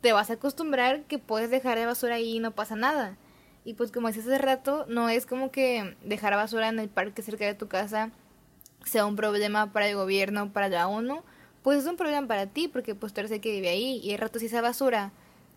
te 0.00 0.12
vas 0.12 0.30
a 0.30 0.34
acostumbrar 0.34 1.02
que 1.04 1.18
puedes 1.18 1.50
dejar 1.50 1.78
de 1.78 1.86
basura 1.86 2.14
ahí 2.14 2.36
y 2.36 2.38
no 2.38 2.52
pasa 2.52 2.76
nada. 2.76 3.16
Y 3.64 3.74
pues 3.74 3.90
como 3.90 4.08
decías 4.08 4.26
hace 4.26 4.38
rato, 4.38 4.84
no 4.88 5.08
es 5.08 5.26
como 5.26 5.50
que 5.50 5.96
dejar 6.04 6.34
basura 6.34 6.68
en 6.68 6.78
el 6.78 6.90
parque 6.90 7.22
cerca 7.22 7.46
de 7.46 7.54
tu 7.54 7.66
casa 7.66 8.12
sea 8.84 9.06
un 9.06 9.16
problema 9.16 9.72
para 9.72 9.88
el 9.88 9.96
gobierno, 9.96 10.52
para 10.52 10.68
la 10.68 10.88
ONU, 10.88 11.22
pues 11.62 11.78
es 11.78 11.86
un 11.86 11.96
problema 11.96 12.26
para 12.26 12.46
ti, 12.46 12.68
porque 12.68 12.94
pues 12.94 13.12
tú 13.12 13.20
eres 13.20 13.32
el 13.32 13.40
que 13.40 13.50
vive 13.50 13.70
ahí, 13.70 14.00
y 14.02 14.12
el 14.12 14.18
rato 14.18 14.38
si 14.38 14.46
esa 14.46 14.60
basura 14.60 15.12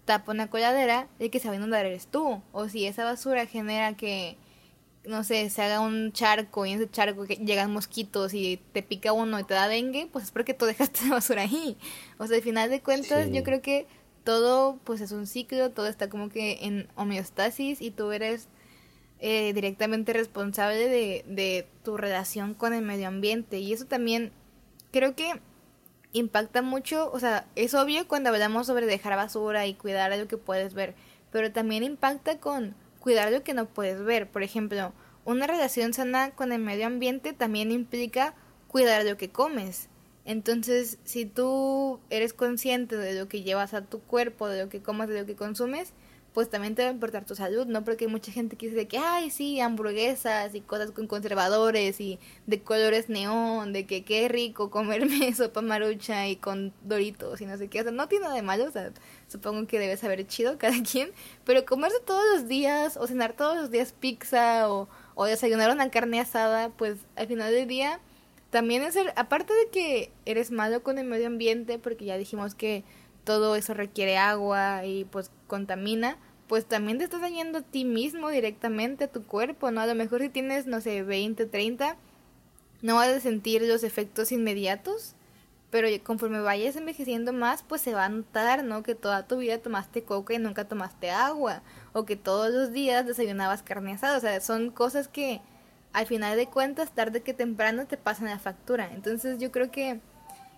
tapa 0.06 0.32
una 0.32 0.50
coladera, 0.50 1.08
el 1.20 1.29
que 1.29 1.39
se 1.39 1.50
va 1.50 1.53
a 1.53 1.58
inundar 1.58 1.86
eres 1.86 2.08
tú, 2.08 2.41
o 2.53 2.70
si 2.70 2.86
esa 2.86 3.03
basura 3.03 3.46
genera 3.46 3.96
que 3.98 4.38
no 5.08 5.24
sé, 5.24 5.50
se 5.50 5.62
haga 5.62 5.80
un 5.80 6.12
charco 6.12 6.66
y 6.66 6.72
en 6.72 6.82
ese 6.82 6.92
charco 6.92 7.26
que 7.26 7.36
llegan 7.36 7.72
mosquitos 7.72 8.34
y 8.34 8.62
te 8.74 8.84
pica 8.84 9.14
uno 9.14 9.40
y 9.40 9.44
te 9.44 9.54
da 9.54 9.68
dengue, 9.68 10.08
pues 10.12 10.26
es 10.26 10.32
porque 10.32 10.54
tú 10.54 10.66
dejaste 10.68 11.06
la 11.06 11.16
basura 11.16 11.44
ahí. 11.44 11.78
O 12.18 12.28
sea, 12.28 12.38
al 12.38 12.44
final 12.44 12.70
de 12.70 12.82
cuentas, 12.82 13.30
yo 13.32 13.44
creo 13.44 13.62
que 13.62 13.88
todo 14.24 14.78
pues 14.84 15.02
es 15.02 15.12
un 15.12 15.26
ciclo, 15.26 15.72
todo 15.72 15.88
está 15.88 16.10
como 16.10 16.30
que 16.30 16.60
en 16.62 16.90
homeostasis 16.96 17.82
y 17.82 17.92
tú 17.92 18.12
eres 18.12 18.50
eh, 19.20 19.54
directamente 19.54 20.14
responsable 20.14 20.90
de, 20.90 21.24
de 21.28 21.68
tu 21.84 21.98
relación 21.98 22.54
con 22.54 22.74
el 22.74 22.84
medio 22.84 23.08
ambiente. 23.08 23.60
Y 23.60 23.74
eso 23.74 23.86
también 23.86 24.32
creo 24.92 25.16
que 25.16 25.40
impacta 26.14 26.62
mucho, 26.62 27.12
o 27.12 27.20
sea, 27.20 27.46
es 27.56 27.74
obvio 27.74 28.08
cuando 28.08 28.30
hablamos 28.30 28.68
sobre 28.68 28.86
dejar 28.86 29.16
basura 29.16 29.66
y 29.68 29.74
cuidar 29.74 30.12
a 30.12 30.18
lo 30.18 30.28
que 30.28 30.38
puedes 30.38 30.74
ver, 30.74 30.96
pero 31.32 31.52
también 31.52 31.84
impacta 31.84 32.40
con 32.40 32.76
cuidar 33.08 33.32
lo 33.32 33.42
que 33.42 33.54
no 33.54 33.68
puedes 33.70 34.04
ver. 34.04 34.30
Por 34.30 34.44
ejemplo, 34.44 34.92
una 35.24 35.48
relación 35.48 35.94
sana 35.94 36.32
con 36.32 36.52
el 36.52 36.60
medio 36.60 36.88
ambiente 36.88 37.32
también 37.32 37.72
implica 37.72 38.36
cuidar 38.68 39.06
lo 39.06 39.16
que 39.16 39.30
comes. 39.30 39.88
Entonces, 40.26 40.98
si 41.06 41.26
tú 41.26 42.02
eres 42.10 42.34
consciente 42.34 42.98
de 42.98 43.18
lo 43.18 43.30
que 43.30 43.44
llevas 43.44 43.74
a 43.74 43.86
tu 43.86 44.02
cuerpo, 44.02 44.50
de 44.50 44.62
lo 44.62 44.68
que 44.68 44.82
comes, 44.82 45.08
de 45.08 45.22
lo 45.22 45.26
que 45.26 45.38
consumes, 45.38 45.94
pues 46.38 46.51
también 46.51 46.75
te 46.75 46.84
va 46.84 46.89
a 46.89 46.91
importar 46.91 47.25
tu 47.25 47.34
salud, 47.34 47.65
¿no? 47.65 47.84
Porque 47.84 48.06
hay 48.06 48.12
mucha 48.12 48.32
gente 48.32 48.58
que 48.58 48.70
dice 48.70 48.88
que, 48.88 49.00
ay, 49.00 49.32
sí, 49.32 49.60
hamburguesas 49.60 50.53
y 50.53 50.62
cosas 50.62 50.91
con 50.91 51.08
conservadores 51.08 52.00
y 52.00 52.20
de 52.46 52.62
colores 52.62 53.10
neón, 53.10 53.74
de 53.74 53.88
que 53.88 54.03
qué 54.03 54.27
rico 54.27 54.70
comerme 54.70 55.34
sopa 55.36 55.63
marucha 55.63 56.27
y 56.27 56.36
con 56.36 56.74
doritos 56.84 57.41
y 57.41 57.48
no 57.48 57.58
sé 57.58 57.70
qué. 57.70 57.79
O 57.79 57.84
sea, 57.84 57.91
no 57.91 58.08
tiene 58.08 58.25
nada 58.25 58.36
de 58.36 58.44
malo, 58.44 58.65
o 58.65 58.72
sea, 58.72 58.91
supongo 59.27 59.65
que 59.65 59.79
debe 59.79 59.98
saber 59.98 60.27
chido 60.27 60.58
cada 60.60 60.79
quien, 60.84 61.10
pero 61.44 61.65
comerse 61.65 61.98
todos 62.06 62.24
los 62.36 62.48
días 62.48 62.98
o 62.98 63.08
cenar 63.08 63.34
todos 63.34 63.58
los 63.58 63.72
días 63.72 63.96
pizza 64.00 64.70
o, 64.72 64.88
o 65.15 65.25
desayunar 65.25 65.72
una 65.72 65.89
carne 65.89 66.20
asada, 66.20 66.70
pues 66.70 67.00
al 67.15 67.25
final 67.25 67.51
del 67.51 67.67
día 67.67 68.00
también 68.51 68.84
es 68.84 68.96
el, 68.96 69.12
aparte 69.15 69.56
de 69.56 69.70
que 69.72 70.12
eres 70.25 70.51
malo 70.51 70.84
con 70.84 71.00
el 71.00 71.08
medio 71.08 71.25
ambiente, 71.25 71.79
porque 71.79 72.06
ya 72.06 72.15
dijimos 72.15 72.53
que 72.53 72.84
todo 73.27 73.58
eso 73.58 73.74
requiere 73.74 74.17
agua 74.17 74.86
y 74.86 75.03
pues 75.03 75.32
contamina, 75.48 76.17
pues 76.48 76.66
también 76.66 76.98
te 76.98 77.04
estás 77.04 77.22
dañando 77.22 77.60
a 77.60 77.62
ti 77.62 77.86
mismo 77.86 78.30
directamente, 78.30 79.06
a 79.06 79.12
tu 79.12 79.24
cuerpo, 79.24 79.72
¿no? 79.72 79.82
A 79.82 79.86
lo 79.86 79.96
mejor 79.96 80.22
si 80.22 80.30
tienes, 80.30 80.66
no 80.66 80.82
sé, 80.82 81.04
20, 81.04 81.46
30, 81.46 81.98
no 82.82 82.96
vas 82.96 83.10
a 83.10 83.20
sentir 83.20 83.62
los 83.63 83.84
efectos 83.84 84.32
inmediatos, 84.32 85.16
pero 85.70 85.88
conforme 86.04 86.39
vayas 86.39 86.75
envejeciendo 86.75 87.34
más, 87.34 87.63
pues 87.63 87.82
se 87.82 87.94
va 87.94 88.06
a 88.06 88.10
notar, 88.10 88.63
¿no? 88.63 88.84
Que 88.84 88.96
toda 88.96 89.27
tu 89.27 89.38
vida 89.38 89.58
tomaste 89.58 90.04
coca 90.04 90.34
y 90.34 90.39
nunca 90.39 90.68
tomaste 90.68 91.12
agua, 91.12 91.62
o 91.94 92.06
que 92.06 92.16
todos 92.16 92.54
los 92.54 92.72
días 92.72 93.06
desayunabas 93.06 93.63
carne 93.63 93.94
asada, 93.94 94.18
o 94.18 94.22
sea, 94.22 94.39
son 94.39 94.72
cosas 94.72 95.08
que 95.08 95.42
al 95.94 96.06
final 96.06 96.38
de 96.38 96.48
cuentas, 96.48 96.94
tarde 96.94 97.22
que 97.22 97.34
temprano 97.34 97.88
te 97.88 97.98
pasan 97.98 98.27
la 98.27 98.39
factura. 98.39 98.89
Entonces 98.94 99.39
yo 99.39 99.51
creo 99.51 99.72
que 99.72 100.00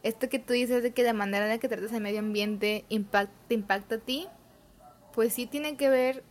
esto 0.04 0.30
que 0.30 0.40
tú 0.40 0.54
dices 0.54 0.84
de 0.84 0.92
que 0.92 1.04
la 1.04 1.14
manera 1.14 1.46
en 1.46 1.52
la 1.52 1.58
que 1.60 1.70
tratas 1.70 1.94
el 1.94 2.02
medio 2.02 2.20
ambiente 2.20 2.86
te 2.90 3.54
impacta 3.54 3.96
a 3.96 4.00
ti, 4.00 4.28
pues 5.20 5.34
sí 5.34 5.48
tiene 5.48 5.76
que 5.76 5.90
ver 5.90 6.24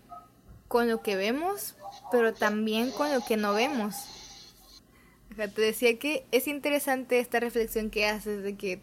con 0.66 0.88
lo 0.88 1.02
que 1.02 1.14
vemos, 1.14 1.74
pero 2.10 2.32
también 2.32 2.90
con 2.90 3.12
lo 3.12 3.20
que 3.20 3.36
no 3.36 3.52
vemos. 3.52 3.94
te 5.36 5.60
decía 5.60 5.98
que 5.98 6.24
es 6.32 6.48
interesante 6.48 7.18
esta 7.18 7.38
reflexión 7.38 7.90
que 7.90 8.06
haces 8.06 8.42
de 8.42 8.56
que 8.56 8.80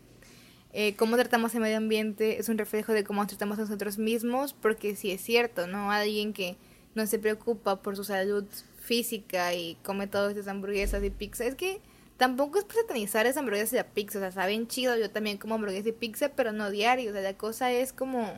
eh, 0.74 0.96
cómo 0.96 1.16
tratamos 1.16 1.56
el 1.56 1.62
medio 1.62 1.78
ambiente 1.78 2.38
es 2.38 2.50
un 2.50 2.60
reflejo 2.60 2.94
de 2.94 3.04
cómo 3.04 3.26
tratamos 3.26 3.58
a 3.58 3.62
nosotros 3.62 3.98
mismos, 3.98 4.54
porque 4.54 4.96
sí 4.96 5.10
es 5.10 5.22
cierto, 5.22 5.66
¿no? 5.66 5.90
Alguien 5.92 6.34
que 6.34 6.56
no 6.94 7.08
se 7.08 7.18
preocupa 7.18 7.82
por 7.82 7.96
su 7.96 8.04
salud 8.04 8.46
física 8.78 9.56
y 9.56 9.74
come 9.82 10.06
todas 10.06 10.30
estas 10.38 10.48
hamburguesas 10.50 11.04
y 11.04 11.10
pizza, 11.10 11.46
es 11.46 11.56
que 11.56 11.82
tampoco 12.18 12.60
es 12.60 12.66
para 12.66 12.82
satanizar 12.82 13.26
esas 13.26 13.38
hamburguesas 13.38 13.74
y 13.74 13.78
la 13.78 13.88
pizza, 13.88 14.20
o 14.20 14.22
sea, 14.22 14.32
saben 14.32 14.68
chido, 14.68 14.96
yo 14.98 15.10
también 15.10 15.40
como 15.40 15.56
hamburguesas 15.56 15.88
y 15.88 15.94
pizza, 15.94 16.30
pero 16.30 16.52
no 16.52 16.70
diario, 16.70 17.10
o 17.10 17.14
sea, 17.14 17.24
la 17.24 17.36
cosa 17.36 17.72
es 17.72 17.92
como 17.92 18.32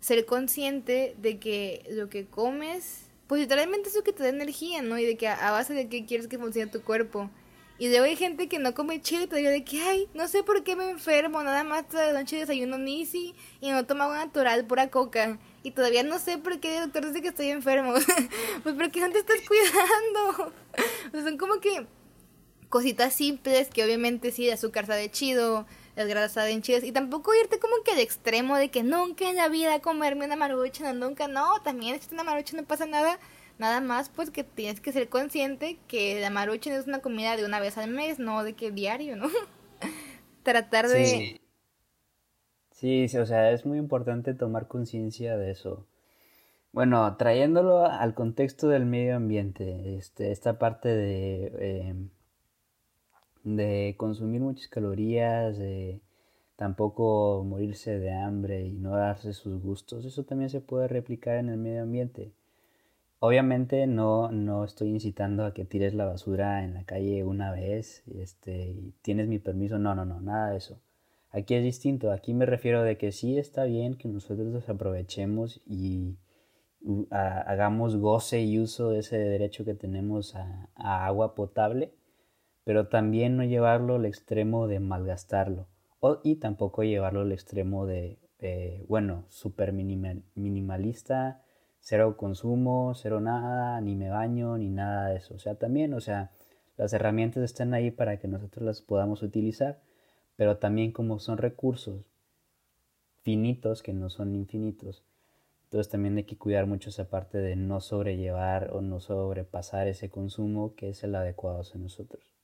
ser 0.00 0.24
consciente 0.24 1.14
de 1.18 1.38
que 1.38 1.84
lo 1.90 2.08
que 2.08 2.26
comes, 2.26 3.06
pues 3.26 3.40
literalmente 3.40 3.88
es 3.88 3.94
lo 3.94 4.02
que 4.02 4.12
te 4.12 4.22
da 4.22 4.28
energía, 4.28 4.82
¿no? 4.82 4.98
Y 4.98 5.04
de 5.04 5.16
que 5.16 5.28
a, 5.28 5.50
base 5.50 5.74
de 5.74 5.88
qué 5.88 6.06
quieres 6.06 6.28
que 6.28 6.38
funcione 6.38 6.70
tu 6.70 6.82
cuerpo. 6.82 7.30
Y 7.80 7.88
luego 7.88 8.06
hay 8.06 8.16
gente 8.16 8.48
que 8.48 8.58
no 8.58 8.74
come 8.74 8.98
te 8.98 9.26
digo 9.36 9.50
de 9.50 9.62
que, 9.64 9.80
ay, 9.80 10.08
no 10.12 10.26
sé 10.26 10.42
por 10.42 10.64
qué 10.64 10.74
me 10.74 10.90
enfermo, 10.90 11.42
nada 11.44 11.62
más 11.62 11.86
toda 11.86 12.12
la 12.12 12.20
noche 12.20 12.36
desayuno 12.36 12.76
nisi 12.76 13.36
y 13.60 13.70
no 13.70 13.86
tomo 13.86 14.04
agua 14.04 14.18
natural, 14.18 14.66
pura 14.66 14.90
coca. 14.90 15.38
Y 15.62 15.70
todavía 15.70 16.02
no 16.02 16.18
sé 16.18 16.38
por 16.38 16.58
qué 16.58 16.78
el 16.78 16.84
doctor 16.84 17.06
dice 17.06 17.22
que 17.22 17.28
estoy 17.28 17.50
enfermo. 17.50 17.92
pues 18.64 18.74
porque 18.74 19.00
no 19.00 19.10
te 19.12 19.18
estás 19.18 19.38
cuidando. 19.46 20.52
son 21.12 21.38
como 21.38 21.60
que 21.60 21.86
cositas 22.68 23.14
simples 23.14 23.68
que 23.68 23.84
obviamente 23.84 24.32
sí, 24.32 24.48
el 24.48 24.54
azúcar 24.54 24.86
sabe 24.86 25.10
chido, 25.10 25.66
las 25.98 26.06
grasas 26.06 26.32
saben 26.32 26.62
chidas. 26.62 26.84
Y 26.84 26.92
tampoco 26.92 27.34
irte 27.34 27.58
como 27.58 27.74
que 27.84 27.90
al 27.90 27.98
extremo 27.98 28.56
de 28.56 28.70
que 28.70 28.84
nunca 28.84 29.28
en 29.28 29.34
la 29.34 29.48
vida 29.48 29.80
comerme 29.80 30.26
una 30.26 30.36
marucha, 30.36 30.92
no, 30.92 31.08
nunca, 31.08 31.26
no, 31.26 31.60
también 31.64 32.00
si 32.00 32.14
una 32.14 32.22
marucha 32.22 32.56
no 32.56 32.62
pasa 32.62 32.86
nada. 32.86 33.18
Nada 33.58 33.80
más 33.80 34.08
pues 34.08 34.30
que 34.30 34.44
tienes 34.44 34.80
que 34.80 34.92
ser 34.92 35.08
consciente 35.08 35.78
que 35.88 36.20
la 36.20 36.30
marucha 36.30 36.72
es 36.72 36.86
una 36.86 37.00
comida 37.00 37.36
de 37.36 37.44
una 37.44 37.58
vez 37.58 37.76
al 37.76 37.90
mes, 37.90 38.20
no 38.20 38.44
de 38.44 38.52
que 38.52 38.70
diario, 38.70 39.16
¿no? 39.16 39.26
Tratar 40.44 40.86
de... 40.86 41.40
Sí. 42.70 43.08
sí, 43.08 43.18
o 43.18 43.26
sea, 43.26 43.50
es 43.50 43.66
muy 43.66 43.78
importante 43.78 44.34
tomar 44.34 44.68
conciencia 44.68 45.36
de 45.36 45.50
eso. 45.50 45.84
Bueno, 46.70 47.16
trayéndolo 47.16 47.84
al 47.84 48.14
contexto 48.14 48.68
del 48.68 48.86
medio 48.86 49.16
ambiente, 49.16 49.96
este, 49.96 50.30
esta 50.30 50.60
parte 50.60 50.88
de... 50.90 51.52
Eh, 51.58 51.94
de 53.44 53.94
consumir 53.96 54.40
muchas 54.40 54.68
calorías, 54.68 55.58
de 55.58 56.00
tampoco 56.58 57.44
morirse 57.44 58.00
de 58.00 58.12
hambre 58.12 58.66
y 58.66 58.72
no 58.72 58.96
darse 58.96 59.32
sus 59.32 59.62
gustos, 59.62 60.04
eso 60.04 60.24
también 60.24 60.50
se 60.50 60.60
puede 60.60 60.88
replicar 60.88 61.36
en 61.36 61.48
el 61.50 61.56
medio 61.56 61.82
ambiente. 61.82 62.32
Obviamente 63.20 63.86
no, 63.86 64.32
no 64.32 64.64
estoy 64.64 64.88
incitando 64.88 65.44
a 65.44 65.54
que 65.54 65.64
tires 65.64 65.94
la 65.94 66.04
basura 66.04 66.64
en 66.64 66.74
la 66.74 66.84
calle 66.84 67.24
una 67.24 67.52
vez 67.52 68.02
este, 68.18 68.70
y 68.70 68.92
tienes 69.02 69.28
mi 69.28 69.38
permiso, 69.38 69.78
no, 69.78 69.94
no, 69.94 70.04
no, 70.04 70.20
nada 70.20 70.50
de 70.50 70.58
eso. 70.58 70.80
Aquí 71.30 71.54
es 71.54 71.62
distinto, 71.62 72.10
aquí 72.10 72.34
me 72.34 72.46
refiero 72.46 72.82
de 72.82 72.98
que 72.98 73.12
sí 73.12 73.38
está 73.38 73.64
bien 73.64 73.94
que 73.94 74.08
nosotros 74.08 74.48
nos 74.48 74.68
aprovechemos 74.68 75.60
y 75.64 76.16
hagamos 77.10 77.96
goce 77.96 78.40
y 78.42 78.58
uso 78.58 78.90
de 78.90 79.00
ese 79.00 79.18
derecho 79.18 79.64
que 79.64 79.74
tenemos 79.74 80.34
a 80.34 81.06
agua 81.06 81.34
potable, 81.36 81.92
pero 82.68 82.88
también 82.88 83.38
no 83.38 83.44
llevarlo 83.44 83.94
al 83.94 84.04
extremo 84.04 84.68
de 84.68 84.78
malgastarlo 84.78 85.68
y 86.22 86.34
tampoco 86.34 86.82
llevarlo 86.82 87.22
al 87.22 87.32
extremo 87.32 87.86
de, 87.86 88.18
bueno, 88.88 89.24
súper 89.30 89.72
minimalista, 89.72 91.40
cero 91.80 92.18
consumo, 92.18 92.92
cero 92.94 93.20
nada, 93.20 93.80
ni 93.80 93.96
me 93.96 94.10
baño, 94.10 94.58
ni 94.58 94.68
nada 94.68 95.08
de 95.08 95.16
eso. 95.16 95.34
O 95.34 95.38
sea, 95.38 95.54
también, 95.54 95.94
o 95.94 96.02
sea, 96.02 96.30
las 96.76 96.92
herramientas 96.92 97.42
están 97.42 97.72
ahí 97.72 97.90
para 97.90 98.18
que 98.18 98.28
nosotros 98.28 98.62
las 98.62 98.82
podamos 98.82 99.22
utilizar, 99.22 99.80
pero 100.36 100.58
también 100.58 100.92
como 100.92 101.20
son 101.20 101.38
recursos 101.38 102.04
finitos 103.22 103.82
que 103.82 103.94
no 103.94 104.10
son 104.10 104.34
infinitos, 104.34 105.04
entonces 105.64 105.90
también 105.90 106.18
hay 106.18 106.24
que 106.24 106.36
cuidar 106.36 106.66
mucho 106.66 106.90
esa 106.90 107.08
parte 107.08 107.38
de 107.38 107.56
no 107.56 107.80
sobrellevar 107.80 108.72
o 108.74 108.82
no 108.82 109.00
sobrepasar 109.00 109.88
ese 109.88 110.10
consumo 110.10 110.74
que 110.74 110.90
es 110.90 111.02
el 111.02 111.14
adecuado 111.14 111.62
hacia 111.62 111.80
nosotros. 111.80 112.37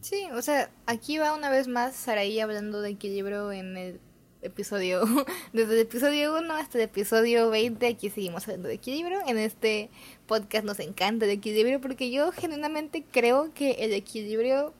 Sí, 0.00 0.26
o 0.32 0.40
sea, 0.40 0.70
aquí 0.86 1.18
va 1.18 1.34
una 1.34 1.50
vez 1.50 1.68
más 1.68 1.94
Saraí 1.94 2.40
hablando 2.40 2.80
de 2.80 2.90
equilibrio 2.90 3.52
en 3.52 3.76
el 3.76 4.00
episodio, 4.40 5.02
desde 5.52 5.74
el 5.74 5.80
episodio 5.80 6.38
1 6.38 6.54
hasta 6.54 6.78
el 6.78 6.84
episodio 6.84 7.50
20, 7.50 7.86
aquí 7.86 8.08
seguimos 8.08 8.44
hablando 8.44 8.68
de 8.68 8.74
equilibrio. 8.76 9.20
En 9.26 9.36
este 9.36 9.90
podcast 10.26 10.64
nos 10.64 10.80
encanta 10.80 11.26
el 11.26 11.32
equilibrio 11.32 11.82
porque 11.82 12.10
yo 12.10 12.32
genuinamente 12.32 13.04
creo 13.10 13.52
que 13.52 13.72
el 13.72 13.92
equilibrio, 13.92 14.72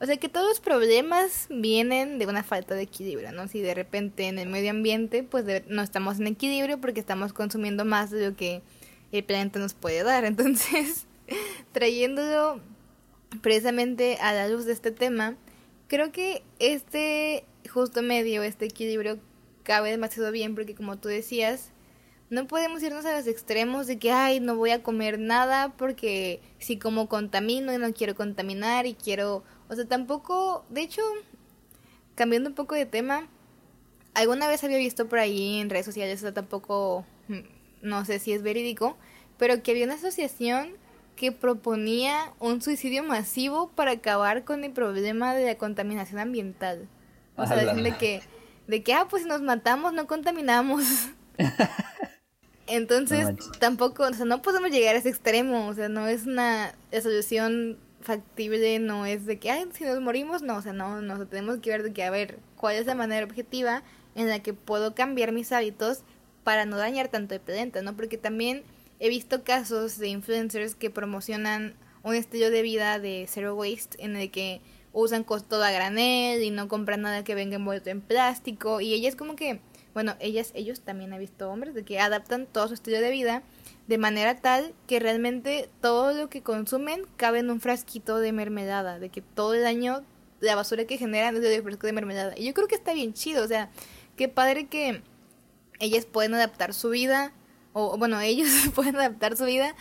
o 0.00 0.06
sea, 0.06 0.16
que 0.18 0.28
todos 0.28 0.48
los 0.48 0.60
problemas 0.60 1.48
vienen 1.50 2.20
de 2.20 2.26
una 2.26 2.44
falta 2.44 2.76
de 2.76 2.82
equilibrio, 2.82 3.32
¿no? 3.32 3.48
Si 3.48 3.60
de 3.60 3.74
repente 3.74 4.28
en 4.28 4.38
el 4.38 4.48
medio 4.48 4.70
ambiente, 4.70 5.24
pues 5.24 5.44
no 5.66 5.82
estamos 5.82 6.20
en 6.20 6.28
equilibrio 6.28 6.80
porque 6.80 7.00
estamos 7.00 7.32
consumiendo 7.32 7.84
más 7.84 8.12
de 8.12 8.28
lo 8.30 8.36
que 8.36 8.62
el 9.10 9.24
planeta 9.24 9.58
nos 9.58 9.74
puede 9.74 10.04
dar. 10.04 10.24
Entonces, 10.26 11.06
trayéndolo 11.72 12.60
precisamente 13.42 14.18
a 14.20 14.32
la 14.32 14.48
luz 14.48 14.64
de 14.64 14.72
este 14.72 14.90
tema, 14.90 15.36
creo 15.88 16.12
que 16.12 16.42
este 16.58 17.44
justo 17.68 18.02
medio, 18.02 18.42
este 18.42 18.66
equilibrio 18.66 19.18
cabe 19.62 19.90
demasiado 19.90 20.32
bien 20.32 20.54
porque 20.54 20.74
como 20.74 20.98
tú 20.98 21.08
decías, 21.08 21.72
no 22.30 22.46
podemos 22.46 22.82
irnos 22.82 23.04
a 23.06 23.16
los 23.16 23.26
extremos 23.26 23.86
de 23.88 23.98
que, 23.98 24.12
ay, 24.12 24.38
no 24.38 24.54
voy 24.56 24.70
a 24.70 24.82
comer 24.82 25.18
nada 25.18 25.74
porque 25.76 26.40
si 26.58 26.78
como 26.78 27.08
contamino 27.08 27.72
y 27.74 27.78
no 27.78 27.92
quiero 27.92 28.14
contaminar 28.14 28.86
y 28.86 28.94
quiero, 28.94 29.42
o 29.68 29.74
sea, 29.74 29.84
tampoco, 29.86 30.64
de 30.70 30.82
hecho, 30.82 31.02
cambiando 32.14 32.50
un 32.50 32.54
poco 32.54 32.76
de 32.76 32.86
tema, 32.86 33.28
alguna 34.14 34.46
vez 34.46 34.62
había 34.62 34.78
visto 34.78 35.08
por 35.08 35.18
ahí 35.18 35.58
en 35.58 35.70
redes 35.70 35.86
sociales, 35.86 36.20
o 36.20 36.22
sea, 36.22 36.34
tampoco, 36.34 37.04
mm, 37.28 37.40
no 37.82 38.04
sé 38.04 38.20
si 38.20 38.32
es 38.32 38.42
verídico, 38.42 38.96
pero 39.38 39.62
que 39.62 39.72
había 39.72 39.86
una 39.86 39.94
asociación 39.94 40.76
que 41.20 41.32
proponía 41.32 42.32
un 42.38 42.62
suicidio 42.62 43.02
masivo 43.02 43.70
para 43.74 43.90
acabar 43.90 44.42
con 44.44 44.64
el 44.64 44.72
problema 44.72 45.34
de 45.34 45.44
la 45.44 45.58
contaminación 45.58 46.18
ambiental. 46.18 46.88
O 47.36 47.46
sea, 47.46 47.58
de 47.58 47.94
que, 47.98 48.22
de 48.66 48.82
que, 48.82 48.94
ah, 48.94 49.06
pues 49.06 49.24
si 49.24 49.28
nos 49.28 49.42
matamos, 49.42 49.92
no 49.92 50.06
contaminamos. 50.06 50.82
Entonces, 52.66 53.34
tampoco, 53.58 54.04
o 54.04 54.12
sea, 54.14 54.24
no 54.24 54.40
podemos 54.40 54.70
llegar 54.70 54.94
a 54.94 54.98
ese 54.98 55.10
extremo, 55.10 55.66
o 55.66 55.74
sea, 55.74 55.90
no 55.90 56.06
es 56.06 56.24
una 56.24 56.74
solución 57.02 57.76
factible, 58.00 58.78
no 58.78 59.04
es 59.04 59.26
de 59.26 59.38
que, 59.38 59.50
ay, 59.50 59.68
si 59.74 59.84
nos 59.84 60.00
morimos, 60.00 60.40
no, 60.40 60.56
o 60.56 60.62
sea, 60.62 60.72
no, 60.72 61.02
no, 61.02 61.26
tenemos 61.26 61.58
que 61.58 61.68
ver 61.68 61.82
de 61.82 61.92
que, 61.92 62.02
a 62.02 62.10
ver, 62.10 62.38
cuál 62.56 62.76
es 62.76 62.86
la 62.86 62.94
manera 62.94 63.26
objetiva 63.26 63.82
en 64.14 64.30
la 64.30 64.38
que 64.38 64.54
puedo 64.54 64.94
cambiar 64.94 65.32
mis 65.32 65.52
hábitos 65.52 65.98
para 66.44 66.64
no 66.64 66.78
dañar 66.78 67.08
tanto 67.08 67.34
el 67.34 67.42
planeta, 67.42 67.82
¿no? 67.82 67.94
Porque 67.94 68.16
también 68.16 68.62
he 69.00 69.08
visto 69.08 69.42
casos 69.42 69.98
de 69.98 70.08
influencers 70.08 70.74
que 70.74 70.90
promocionan 70.90 71.74
un 72.02 72.14
estilo 72.14 72.50
de 72.50 72.62
vida 72.62 72.98
de 72.98 73.26
zero 73.28 73.54
waste 73.56 74.02
en 74.02 74.16
el 74.16 74.30
que 74.30 74.60
usan 74.92 75.24
todo 75.24 75.64
a 75.64 75.70
granel 75.70 76.42
y 76.42 76.50
no 76.50 76.68
compran 76.68 77.02
nada 77.02 77.24
que 77.24 77.34
venga 77.34 77.56
envuelto 77.56 77.90
en 77.90 78.00
plástico 78.00 78.80
y 78.80 78.94
ella 78.94 79.08
es 79.08 79.16
como 79.16 79.36
que 79.36 79.60
bueno, 79.92 80.14
ellas, 80.20 80.52
ellos 80.54 80.80
también 80.80 81.12
he 81.12 81.18
visto 81.18 81.50
hombres, 81.50 81.74
de 81.74 81.84
que 81.84 81.98
adaptan 81.98 82.46
todo 82.46 82.68
su 82.68 82.74
estilo 82.74 83.00
de 83.00 83.10
vida 83.10 83.42
de 83.88 83.98
manera 83.98 84.36
tal 84.36 84.72
que 84.86 85.00
realmente 85.00 85.68
todo 85.80 86.12
lo 86.12 86.30
que 86.30 86.42
consumen 86.42 87.06
cabe 87.16 87.40
en 87.40 87.50
un 87.50 87.60
frasquito 87.60 88.18
de 88.18 88.32
mermelada, 88.32 89.00
de 89.00 89.08
que 89.08 89.20
todo 89.20 89.54
el 89.54 89.66
año 89.66 90.04
la 90.38 90.54
basura 90.54 90.84
que 90.84 90.96
generan 90.96 91.36
es 91.36 91.42
de 91.42 91.62
frasco 91.62 91.86
de 91.86 91.92
mermelada. 91.92 92.34
Y 92.36 92.46
yo 92.46 92.54
creo 92.54 92.68
que 92.68 92.74
está 92.74 92.94
bien 92.94 93.12
chido, 93.12 93.44
o 93.44 93.48
sea, 93.48 93.70
qué 94.16 94.28
padre 94.28 94.68
que 94.68 95.02
ellas 95.80 96.06
pueden 96.06 96.34
adaptar 96.34 96.72
su 96.72 96.90
vida, 96.90 97.32
o 97.72 97.96
bueno, 97.96 98.20
ellos 98.20 98.48
pueden 98.74 98.96
adaptar 98.96 99.36
su 99.36 99.44
vida 99.44 99.74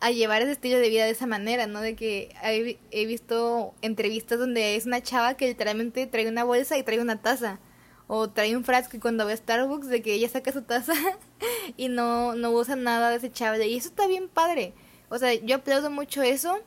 a 0.00 0.10
llevar 0.10 0.42
ese 0.42 0.52
estilo 0.52 0.78
de 0.78 0.90
vida 0.90 1.04
de 1.04 1.10
esa 1.10 1.26
manera, 1.26 1.66
¿no? 1.66 1.80
De 1.80 1.96
que 1.96 2.34
he, 2.42 3.06
visto 3.06 3.74
entrevistas 3.80 4.38
donde 4.38 4.76
es 4.76 4.86
una 4.86 5.02
chava 5.02 5.34
que 5.34 5.46
literalmente 5.48 6.06
trae 6.06 6.28
una 6.28 6.44
bolsa 6.44 6.76
y 6.76 6.82
trae 6.82 7.00
una 7.00 7.22
taza 7.22 7.58
o 8.06 8.28
trae 8.28 8.54
un 8.54 8.64
frasco 8.64 8.96
y 8.96 9.00
cuando 9.00 9.24
ve 9.24 9.32
a 9.32 9.36
Starbucks 9.36 9.88
de 9.88 10.02
que 10.02 10.12
ella 10.12 10.28
saca 10.28 10.52
su 10.52 10.62
taza 10.62 10.92
y 11.76 11.88
no, 11.88 12.34
no 12.34 12.50
usa 12.50 12.76
nada 12.76 13.10
desechable. 13.10 13.66
Y 13.66 13.76
eso 13.76 13.88
está 13.88 14.06
bien 14.06 14.28
padre. 14.28 14.74
O 15.08 15.18
sea, 15.18 15.32
yo 15.32 15.56
aplaudo 15.56 15.90
mucho 15.90 16.22
eso, 16.22 16.58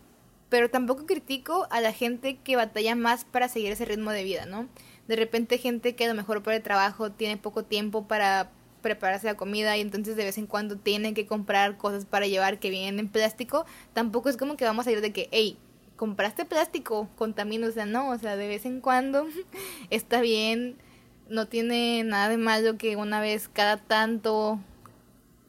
pero 0.50 0.70
tampoco 0.72 1.06
critico 1.06 1.68
a 1.70 1.82
la 1.82 1.94
gente 1.94 2.38
que 2.38 2.56
batalla 2.56 2.96
más 2.96 3.26
para 3.26 3.50
seguir 3.50 3.72
ese 3.72 3.86
ritmo 3.86 4.12
de 4.12 4.24
vida, 4.24 4.46
¿no? 4.46 4.68
De 5.08 5.16
repente 5.16 5.58
gente 5.58 5.96
que 5.96 6.06
a 6.06 6.08
lo 6.08 6.16
mejor 6.16 6.44
por 6.44 6.54
el 6.54 6.64
trabajo 6.64 7.12
tiene 7.12 7.38
poco 7.38 7.64
tiempo 7.64 8.08
para 8.08 8.50
prepararse 8.82 9.28
la 9.28 9.36
comida 9.36 9.76
y 9.78 9.82
entonces 9.82 10.16
de 10.16 10.24
vez 10.24 10.38
en 10.38 10.48
cuando 10.48 10.78
tiene 10.78 11.14
que 11.14 11.26
comprar 11.26 11.78
cosas 11.78 12.06
para 12.06 12.28
llevar 12.28 12.60
que 12.60 12.70
vienen 12.70 13.00
en 13.00 13.10
plástico, 13.10 13.66
tampoco 13.94 14.30
es 14.30 14.38
como 14.38 14.58
que 14.58 14.66
vamos 14.66 14.88
a 14.88 14.92
ir 14.92 15.02
de 15.02 15.12
que, 15.12 15.30
hey, 15.32 15.58
compraste 15.96 16.46
plástico, 16.46 17.10
contamina, 17.18 17.68
o 17.68 17.72
sea, 17.72 17.86
no, 17.86 18.10
o 18.10 18.18
sea, 18.18 18.36
de 18.36 18.48
vez 18.48 18.66
en 18.66 18.82
cuando 18.82 19.28
está 19.90 20.22
bien 20.22 20.78
no 21.30 21.48
tiene 21.48 22.04
nada 22.04 22.30
de 22.30 22.38
malo 22.38 22.78
que 22.78 22.96
una 22.96 23.20
vez 23.20 23.50
cada 23.52 23.78
tanto 23.78 24.60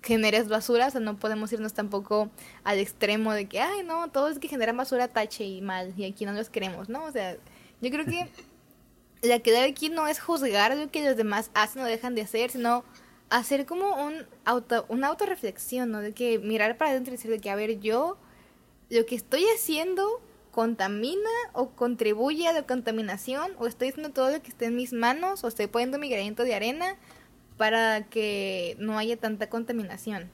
generes 0.02 0.48
basura, 0.48 0.86
o 0.86 0.90
sea, 0.90 1.00
no 1.00 1.18
podemos 1.18 1.52
irnos 1.52 1.74
tampoco 1.74 2.30
al 2.64 2.78
extremo 2.78 3.32
de 3.32 3.46
que, 3.46 3.60
ay, 3.60 3.82
no, 3.84 4.08
todo 4.08 4.28
es 4.28 4.38
que 4.38 4.48
genera 4.48 4.72
basura 4.72 5.08
tache 5.08 5.44
y 5.44 5.60
mal, 5.60 5.92
y 5.96 6.04
aquí 6.04 6.24
no 6.24 6.32
los 6.32 6.50
queremos, 6.50 6.88
¿no? 6.88 7.04
O 7.04 7.12
sea, 7.12 7.36
yo 7.80 7.90
creo 7.90 8.04
que 8.06 8.28
la 9.22 9.40
que 9.40 9.52
debe 9.52 9.68
aquí 9.68 9.88
no 9.88 10.06
es 10.06 10.20
juzgar 10.20 10.76
lo 10.76 10.90
que 10.90 11.04
los 11.04 11.16
demás 11.16 11.50
hacen 11.54 11.82
o 11.82 11.84
dejan 11.84 12.14
de 12.14 12.22
hacer, 12.22 12.50
sino 12.50 12.84
hacer 13.30 13.66
como 13.66 14.04
un 14.04 14.26
auto, 14.44 14.86
una 14.88 15.08
autorreflexión, 15.08 15.90
¿no? 15.90 16.00
De 16.00 16.12
que 16.12 16.38
mirar 16.38 16.76
para 16.76 16.92
adentro 16.92 17.12
y 17.12 17.16
decir 17.16 17.30
de 17.30 17.40
que, 17.40 17.50
a 17.50 17.56
ver, 17.56 17.80
yo, 17.80 18.18
lo 18.90 19.06
que 19.06 19.14
estoy 19.14 19.44
haciendo 19.54 20.22
contamina 20.50 21.30
o 21.52 21.70
contribuye 21.70 22.48
a 22.48 22.52
la 22.52 22.62
contaminación 22.62 23.52
o 23.58 23.66
estoy 23.66 23.88
haciendo 23.88 24.10
todo 24.10 24.30
lo 24.30 24.42
que 24.42 24.48
esté 24.48 24.66
en 24.66 24.76
mis 24.76 24.92
manos 24.92 25.44
o 25.44 25.48
estoy 25.48 25.66
poniendo 25.66 25.98
mi 25.98 26.08
granito 26.08 26.42
de 26.42 26.54
arena 26.54 26.96
para 27.56 28.06
que 28.06 28.76
no 28.78 28.98
haya 28.98 29.16
tanta 29.16 29.50
contaminación. 29.50 30.30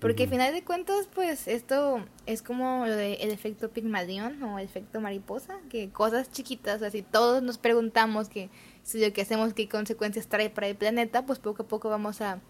Porque 0.00 0.24
al 0.24 0.28
final 0.28 0.52
de 0.52 0.62
cuentas, 0.62 1.08
pues 1.14 1.48
esto 1.48 2.04
es 2.26 2.42
como 2.42 2.84
lo 2.84 2.94
del 2.94 3.30
efecto 3.30 3.70
Pigmalión 3.70 4.42
o 4.42 4.58
el 4.58 4.64
efecto 4.66 5.00
mariposa, 5.00 5.58
que 5.70 5.88
cosas 5.90 6.30
chiquitas, 6.30 6.82
así 6.82 7.02
todos 7.02 7.42
nos 7.42 7.56
preguntamos 7.56 8.28
que 8.28 8.50
si 8.84 9.04
lo 9.04 9.12
que 9.12 9.22
hacemos, 9.22 9.54
qué 9.54 9.68
consecuencias 9.68 10.28
trae 10.28 10.50
para 10.50 10.68
el 10.68 10.76
planeta, 10.76 11.26
pues 11.26 11.38
poco 11.38 11.64
a 11.64 11.66
poco 11.66 11.88
vamos 11.88 12.20
a 12.20 12.40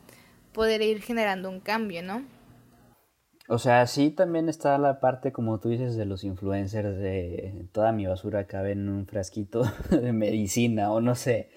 poder 0.52 0.82
ir 0.82 1.00
generando 1.00 1.48
un 1.48 1.60
cambio, 1.60 2.02
¿no? 2.02 2.24
O 3.48 3.58
sea, 3.58 3.86
sí 3.86 4.10
también 4.10 4.48
está 4.48 4.78
la 4.78 5.00
parte, 5.00 5.30
como 5.32 5.60
tú 5.60 5.68
dices, 5.68 5.96
de 5.96 6.06
los 6.06 6.24
influencers, 6.24 6.98
de 6.98 7.66
toda 7.72 7.92
mi 7.92 8.06
basura 8.06 8.46
cabe 8.46 8.72
en 8.72 8.88
un 8.88 9.06
frasquito 9.06 9.64
de 9.90 10.12
medicina 10.12 10.92
o 10.92 11.00
no 11.00 11.14
sé, 11.14 11.50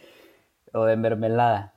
o 0.74 0.86
de 0.86 0.98
mermelada. 0.98 1.74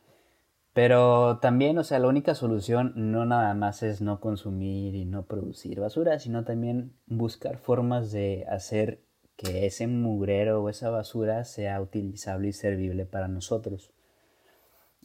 Pero 0.73 1.39
también, 1.39 1.79
o 1.79 1.85
sea, 1.85 1.99
la 1.99 2.09
única 2.09 2.35
solución 2.35 2.93
no 2.97 3.25
nada 3.25 3.55
más 3.55 3.83
es 3.83 4.01
no 4.01 4.21
consumir 4.21 4.95
y 4.95 5.05
no 5.05 5.25
producir 5.25 5.81
basura, 5.81 6.19
sino 6.19 6.45
también 6.45 6.93
buscar 7.07 7.59
formas 7.59 8.13
de 8.13 8.47
hacer 8.49 9.03
que 9.41 9.65
ese 9.65 9.87
mugrero 9.87 10.63
o 10.63 10.69
esa 10.69 10.91
basura 10.91 11.45
sea 11.45 11.81
utilizable 11.81 12.49
y 12.49 12.53
servible 12.53 13.07
para 13.07 13.27
nosotros. 13.27 13.91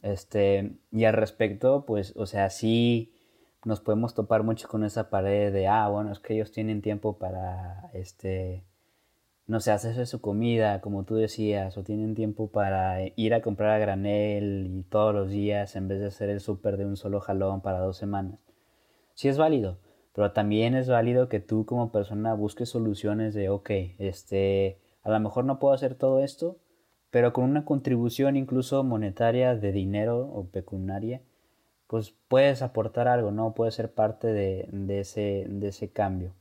Este, 0.02 0.76
y 0.92 1.04
al 1.06 1.14
respecto, 1.14 1.86
pues, 1.86 2.12
o 2.16 2.26
sea, 2.26 2.50
sí 2.50 3.14
nos 3.64 3.80
podemos 3.80 4.14
topar 4.14 4.42
mucho 4.42 4.68
con 4.68 4.84
esa 4.84 5.08
pared 5.08 5.52
de, 5.54 5.68
ah, 5.68 5.88
bueno, 5.88 6.12
es 6.12 6.20
que 6.20 6.34
ellos 6.34 6.52
tienen 6.52 6.82
tiempo 6.82 7.16
para, 7.18 7.90
este, 7.94 8.62
no 9.46 9.60
sé, 9.60 9.72
hacerse 9.72 10.04
su 10.04 10.20
comida, 10.20 10.82
como 10.82 11.04
tú 11.04 11.14
decías, 11.16 11.78
o 11.78 11.82
tienen 11.82 12.14
tiempo 12.14 12.48
para 12.48 12.98
ir 13.16 13.32
a 13.32 13.40
comprar 13.40 13.70
a 13.70 13.78
granel 13.78 14.66
y 14.70 14.82
todos 14.82 15.14
los 15.14 15.30
días 15.30 15.76
en 15.76 15.88
vez 15.88 16.00
de 16.00 16.08
hacer 16.08 16.28
el 16.28 16.40
súper 16.40 16.76
de 16.76 16.84
un 16.84 16.98
solo 16.98 17.20
jalón 17.20 17.62
para 17.62 17.78
dos 17.78 17.96
semanas. 17.96 18.38
Sí 19.14 19.28
es 19.28 19.38
válido, 19.38 19.78
pero 20.16 20.32
también 20.32 20.74
es 20.74 20.88
válido 20.88 21.28
que 21.28 21.40
tú 21.40 21.66
como 21.66 21.92
persona 21.92 22.32
busques 22.32 22.70
soluciones 22.70 23.34
de, 23.34 23.50
ok, 23.50 23.70
este, 23.98 24.78
a 25.02 25.10
lo 25.10 25.20
mejor 25.20 25.44
no 25.44 25.58
puedo 25.58 25.74
hacer 25.74 25.94
todo 25.94 26.24
esto, 26.24 26.56
pero 27.10 27.34
con 27.34 27.44
una 27.44 27.66
contribución 27.66 28.34
incluso 28.34 28.82
monetaria 28.82 29.54
de 29.54 29.72
dinero 29.72 30.20
o 30.20 30.46
pecuniaria, 30.46 31.20
pues 31.86 32.14
puedes 32.28 32.62
aportar 32.62 33.08
algo, 33.08 33.30
¿no? 33.30 33.52
Puedes 33.52 33.74
ser 33.74 33.92
parte 33.92 34.28
de, 34.28 34.70
de, 34.72 35.00
ese, 35.00 35.44
de 35.50 35.68
ese 35.68 35.90
cambio. 35.90 36.32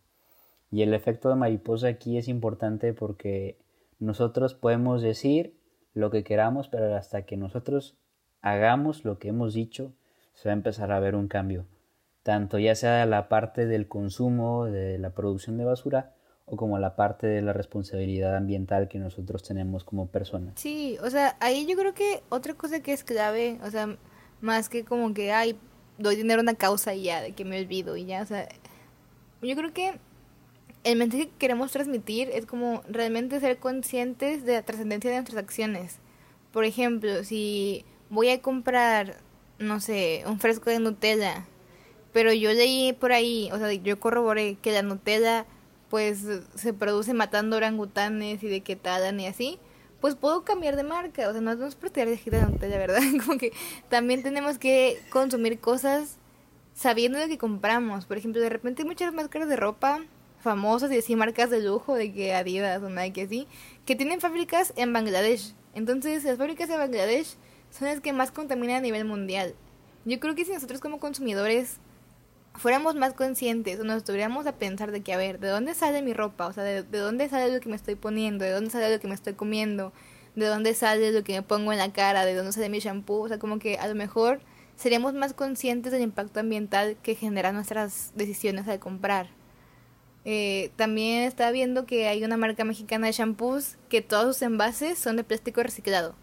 Y 0.71 0.81
el 0.81 0.93
efecto 0.93 1.27
de 1.27 1.35
mariposa 1.35 1.89
aquí 1.89 2.17
es 2.17 2.29
importante 2.29 2.93
porque 2.93 3.57
nosotros 3.99 4.53
podemos 4.53 5.01
decir 5.01 5.59
lo 5.93 6.11
que 6.11 6.23
queramos, 6.23 6.69
pero 6.69 6.95
hasta 6.95 7.23
que 7.23 7.35
nosotros 7.35 7.97
hagamos 8.39 9.03
lo 9.03 9.19
que 9.19 9.27
hemos 9.27 9.53
dicho, 9.53 9.91
se 10.33 10.47
va 10.47 10.53
a 10.53 10.55
empezar 10.55 10.93
a 10.93 11.01
ver 11.01 11.15
un 11.15 11.27
cambio. 11.27 11.65
Tanto 12.25 12.57
ya 12.57 12.73
sea 12.73 13.05
la 13.05 13.29
parte 13.29 13.67
del 13.67 13.87
consumo, 13.87 14.65
de 14.65 14.97
la 14.97 15.11
producción 15.11 15.59
de 15.59 15.63
basura, 15.63 16.15
o 16.45 16.57
como 16.57 16.79
la 16.79 16.95
parte 16.95 17.27
de 17.27 17.43
la 17.43 17.53
responsabilidad 17.53 18.35
ambiental 18.35 18.87
que 18.87 18.97
nosotros 18.97 19.43
tenemos 19.43 19.83
como 19.83 20.07
personas. 20.07 20.55
Sí, 20.55 20.97
o 21.03 21.09
sea, 21.11 21.37
ahí 21.39 21.67
yo 21.67 21.77
creo 21.77 21.93
que 21.93 22.23
otra 22.29 22.55
cosa 22.55 22.79
que 22.79 22.93
es 22.93 23.03
clave, 23.03 23.59
o 23.63 23.69
sea, 23.69 23.95
más 24.41 24.69
que 24.69 24.83
como 24.83 25.13
que, 25.13 25.33
ay, 25.33 25.55
doy 25.99 26.15
dinero 26.15 26.39
a 26.39 26.41
una 26.41 26.55
causa 26.55 26.95
y 26.95 27.03
ya, 27.03 27.21
de 27.21 27.33
que 27.33 27.45
me 27.45 27.61
olvido 27.61 27.95
y 27.95 28.05
ya, 28.05 28.23
o 28.23 28.25
sea, 28.25 28.49
yo 29.43 29.55
creo 29.55 29.71
que 29.71 29.99
el 30.83 30.97
mensaje 30.97 31.27
que 31.27 31.37
queremos 31.37 31.71
transmitir 31.73 32.31
es 32.33 32.47
como 32.47 32.81
realmente 32.89 33.39
ser 33.39 33.59
conscientes 33.59 34.43
de 34.45 34.53
la 34.53 34.63
trascendencia 34.63 35.11
de 35.11 35.17
nuestras 35.17 35.43
acciones. 35.43 35.99
Por 36.51 36.65
ejemplo, 36.65 37.23
si 37.23 37.85
voy 38.09 38.29
a 38.29 38.41
comprar, 38.41 39.17
no 39.59 39.79
sé, 39.79 40.23
un 40.25 40.39
fresco 40.39 40.71
de 40.71 40.79
Nutella, 40.79 41.45
pero 42.15 42.31
yo 42.31 42.53
leí 42.53 42.93
por 42.93 43.11
ahí, 43.11 43.49
o 43.51 43.57
sea, 43.57 43.73
yo 43.73 43.99
corroboré 43.99 44.55
que 44.61 44.71
la 44.71 44.81
Nutella 44.83 45.45
pues 45.89 46.23
se 46.55 46.71
produce 46.71 47.13
matando 47.13 47.57
orangutanes 47.57 48.41
y 48.41 48.47
de 48.47 48.61
que 48.61 48.77
talan 48.77 49.19
y 49.19 49.27
así, 49.27 49.59
pues 49.99 50.15
puedo 50.15 50.45
cambiar 50.45 50.77
de 50.77 50.83
marca. 50.83 51.27
O 51.27 51.33
sea, 51.33 51.41
no 51.41 51.53
por 51.71 51.89
tirar 51.89 52.07
de 52.07 52.15
gira 52.15 52.47
de 52.47 52.69
verdad. 52.69 53.01
Como 53.25 53.37
que 53.37 53.51
también 53.89 54.23
tenemos 54.23 54.57
que 54.57 54.97
consumir 55.09 55.59
cosas 55.59 56.15
sabiendo 56.73 57.19
de 57.19 57.27
que 57.27 57.37
compramos. 57.37 58.05
Por 58.05 58.17
ejemplo, 58.17 58.41
de 58.41 58.47
repente 58.47 58.83
hay 58.83 58.87
muchas 58.87 59.13
máscaras 59.13 59.49
de 59.49 59.57
ropa 59.57 59.99
famosas 60.39 60.93
y 60.93 60.99
así 60.99 61.17
marcas 61.17 61.49
de 61.49 61.61
lujo, 61.61 61.95
de 61.95 62.13
que 62.13 62.33
Adidas 62.33 62.81
o 62.81 62.89
Nike 62.89 63.23
así, 63.23 63.45
que 63.85 63.97
tienen 63.97 64.21
fábricas 64.21 64.71
en 64.77 64.93
Bangladesh. 64.93 65.53
Entonces, 65.73 66.23
las 66.23 66.37
fábricas 66.37 66.69
de 66.69 66.77
Bangladesh 66.77 67.35
son 67.71 67.89
las 67.89 67.99
que 67.99 68.13
más 68.13 68.31
contaminan 68.31 68.77
a 68.77 68.81
nivel 68.81 69.03
mundial. 69.03 69.53
Yo 70.05 70.17
creo 70.21 70.33
que 70.33 70.45
si 70.45 70.53
nosotros 70.53 70.79
como 70.79 71.01
consumidores 71.01 71.79
fuéramos 72.57 72.95
más 72.95 73.13
conscientes 73.13 73.79
o 73.79 73.83
nos 73.83 73.97
estuviéramos 73.97 74.47
a 74.47 74.53
pensar 74.53 74.91
de 74.91 75.01
que, 75.01 75.13
a 75.13 75.17
ver, 75.17 75.39
¿de 75.39 75.47
dónde 75.47 75.73
sale 75.73 76.01
mi 76.01 76.13
ropa? 76.13 76.47
O 76.47 76.53
sea, 76.53 76.63
¿de, 76.63 76.83
dónde 76.83 77.29
sale 77.29 77.53
lo 77.53 77.59
que 77.59 77.69
me 77.69 77.75
estoy 77.75 77.95
poniendo? 77.95 78.45
¿De 78.45 78.51
dónde 78.51 78.69
sale 78.69 78.91
lo 78.93 78.99
que 78.99 79.07
me 79.07 79.15
estoy 79.15 79.33
comiendo? 79.33 79.93
¿De 80.35 80.45
dónde 80.45 80.73
sale 80.73 81.11
lo 81.11 81.23
que 81.23 81.33
me 81.33 81.41
pongo 81.41 81.71
en 81.71 81.79
la 81.79 81.91
cara? 81.91 82.25
¿De 82.25 82.35
dónde 82.35 82.51
sale 82.51 82.69
mi 82.69 82.79
shampoo? 82.79 83.21
O 83.21 83.27
sea, 83.27 83.39
como 83.39 83.59
que 83.59 83.77
a 83.77 83.87
lo 83.87 83.95
mejor 83.95 84.41
seríamos 84.75 85.13
más 85.13 85.33
conscientes 85.33 85.91
del 85.91 86.01
impacto 86.01 86.39
ambiental 86.39 86.97
que 87.01 87.15
generan 87.15 87.55
nuestras 87.55 88.11
decisiones 88.15 88.67
al 88.67 88.79
comprar. 88.79 89.29
Eh, 90.25 90.71
también 90.75 91.23
estaba 91.23 91.51
viendo 91.51 91.85
que 91.85 92.07
hay 92.07 92.23
una 92.23 92.35
marca 92.35 92.63
mexicana 92.65 93.07
de 93.07 93.13
shampoos 93.13 93.77
que 93.89 94.01
todos 94.01 94.37
sus 94.37 94.41
envases 94.41 94.97
son 94.97 95.17
de 95.17 95.23
plástico 95.23 95.61
reciclado. 95.61 96.15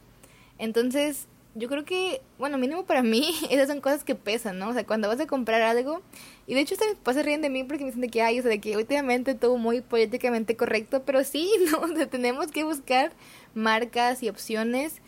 Entonces, 0.59 1.29
yo 1.55 1.69
creo 1.69 1.85
que, 1.85 2.23
bueno, 2.39 2.57
mínimo 2.57 2.85
para 2.85 3.03
mí, 3.03 3.35
esas 3.51 3.69
son 3.69 3.81
cosas 3.81 4.05
que 4.05 4.15
pesan, 4.15 4.59
¿no? 4.59 4.69
O 4.69 4.73
sea, 4.73 4.87
cuando 4.87 5.09
vas 5.09 5.21
a 5.21 5.27
comprar 5.27 5.63
algo, 5.63 6.01
y 6.47 6.55
de 6.55 6.61
hecho 6.61 6.75
ustedes 6.75 6.97
se 7.05 7.23
ríen 7.23 7.43
de 7.43 7.51
mí 7.51 7.65
porque 7.65 7.85
me 7.85 7.91
dicen 7.91 8.11
que 8.11 8.23
hay, 8.23 8.39
o 8.39 8.43
sea, 8.43 8.51
de 8.51 8.61
que 8.61 8.77
últimamente 8.77 9.35
todo 9.35 9.57
muy 9.57 9.81
políticamente 9.81 10.57
correcto, 10.57 11.03
pero 11.05 11.25
sí, 11.25 11.51
¿no? 11.71 11.81
O 11.81 11.89
sea, 11.89 12.07
tenemos 12.07 12.49
que 12.49 12.65
buscar 12.65 13.13
marcas 13.55 14.23
y 14.23 14.29
opciones 14.29 15.01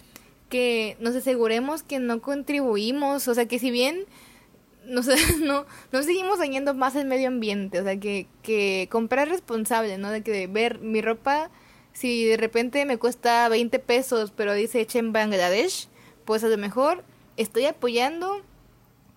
que 0.49 0.97
nos 1.01 1.17
aseguremos 1.17 1.83
que 1.83 1.99
no 1.99 2.21
contribuimos, 2.21 3.27
o 3.29 3.35
sea, 3.35 3.47
que 3.47 3.59
si 3.59 3.71
bien 3.71 4.05
no, 4.87 5.01
no, 5.41 5.67
no 5.93 6.03
seguimos 6.03 6.39
dañando 6.39 6.75
más 6.75 6.95
el 6.95 7.07
medio 7.07 7.29
ambiente, 7.29 7.81
o 7.81 7.85
sea, 7.85 7.99
que, 7.99 8.27
que 8.43 8.89
comprar 8.91 9.29
responsable, 9.29 9.97
¿no? 9.97 10.11
De 10.11 10.23
que 10.23 10.47
ver 10.47 10.79
mi 10.81 11.01
ropa, 11.01 11.51
si 11.95 12.25
de 12.27 12.37
repente 12.37 12.85
me 12.85 12.99
cuesta 12.99 13.49
20 13.49 13.79
pesos, 13.79 14.33
pero 14.37 14.53
dice 14.53 14.81
hecha 14.81 14.99
en 14.99 15.13
Bangladesh, 15.13 15.89
pues 16.25 16.45
a 16.45 16.49
lo 16.49 16.59
mejor 16.59 17.05
estoy 17.37 17.67
apoyando, 17.67 18.43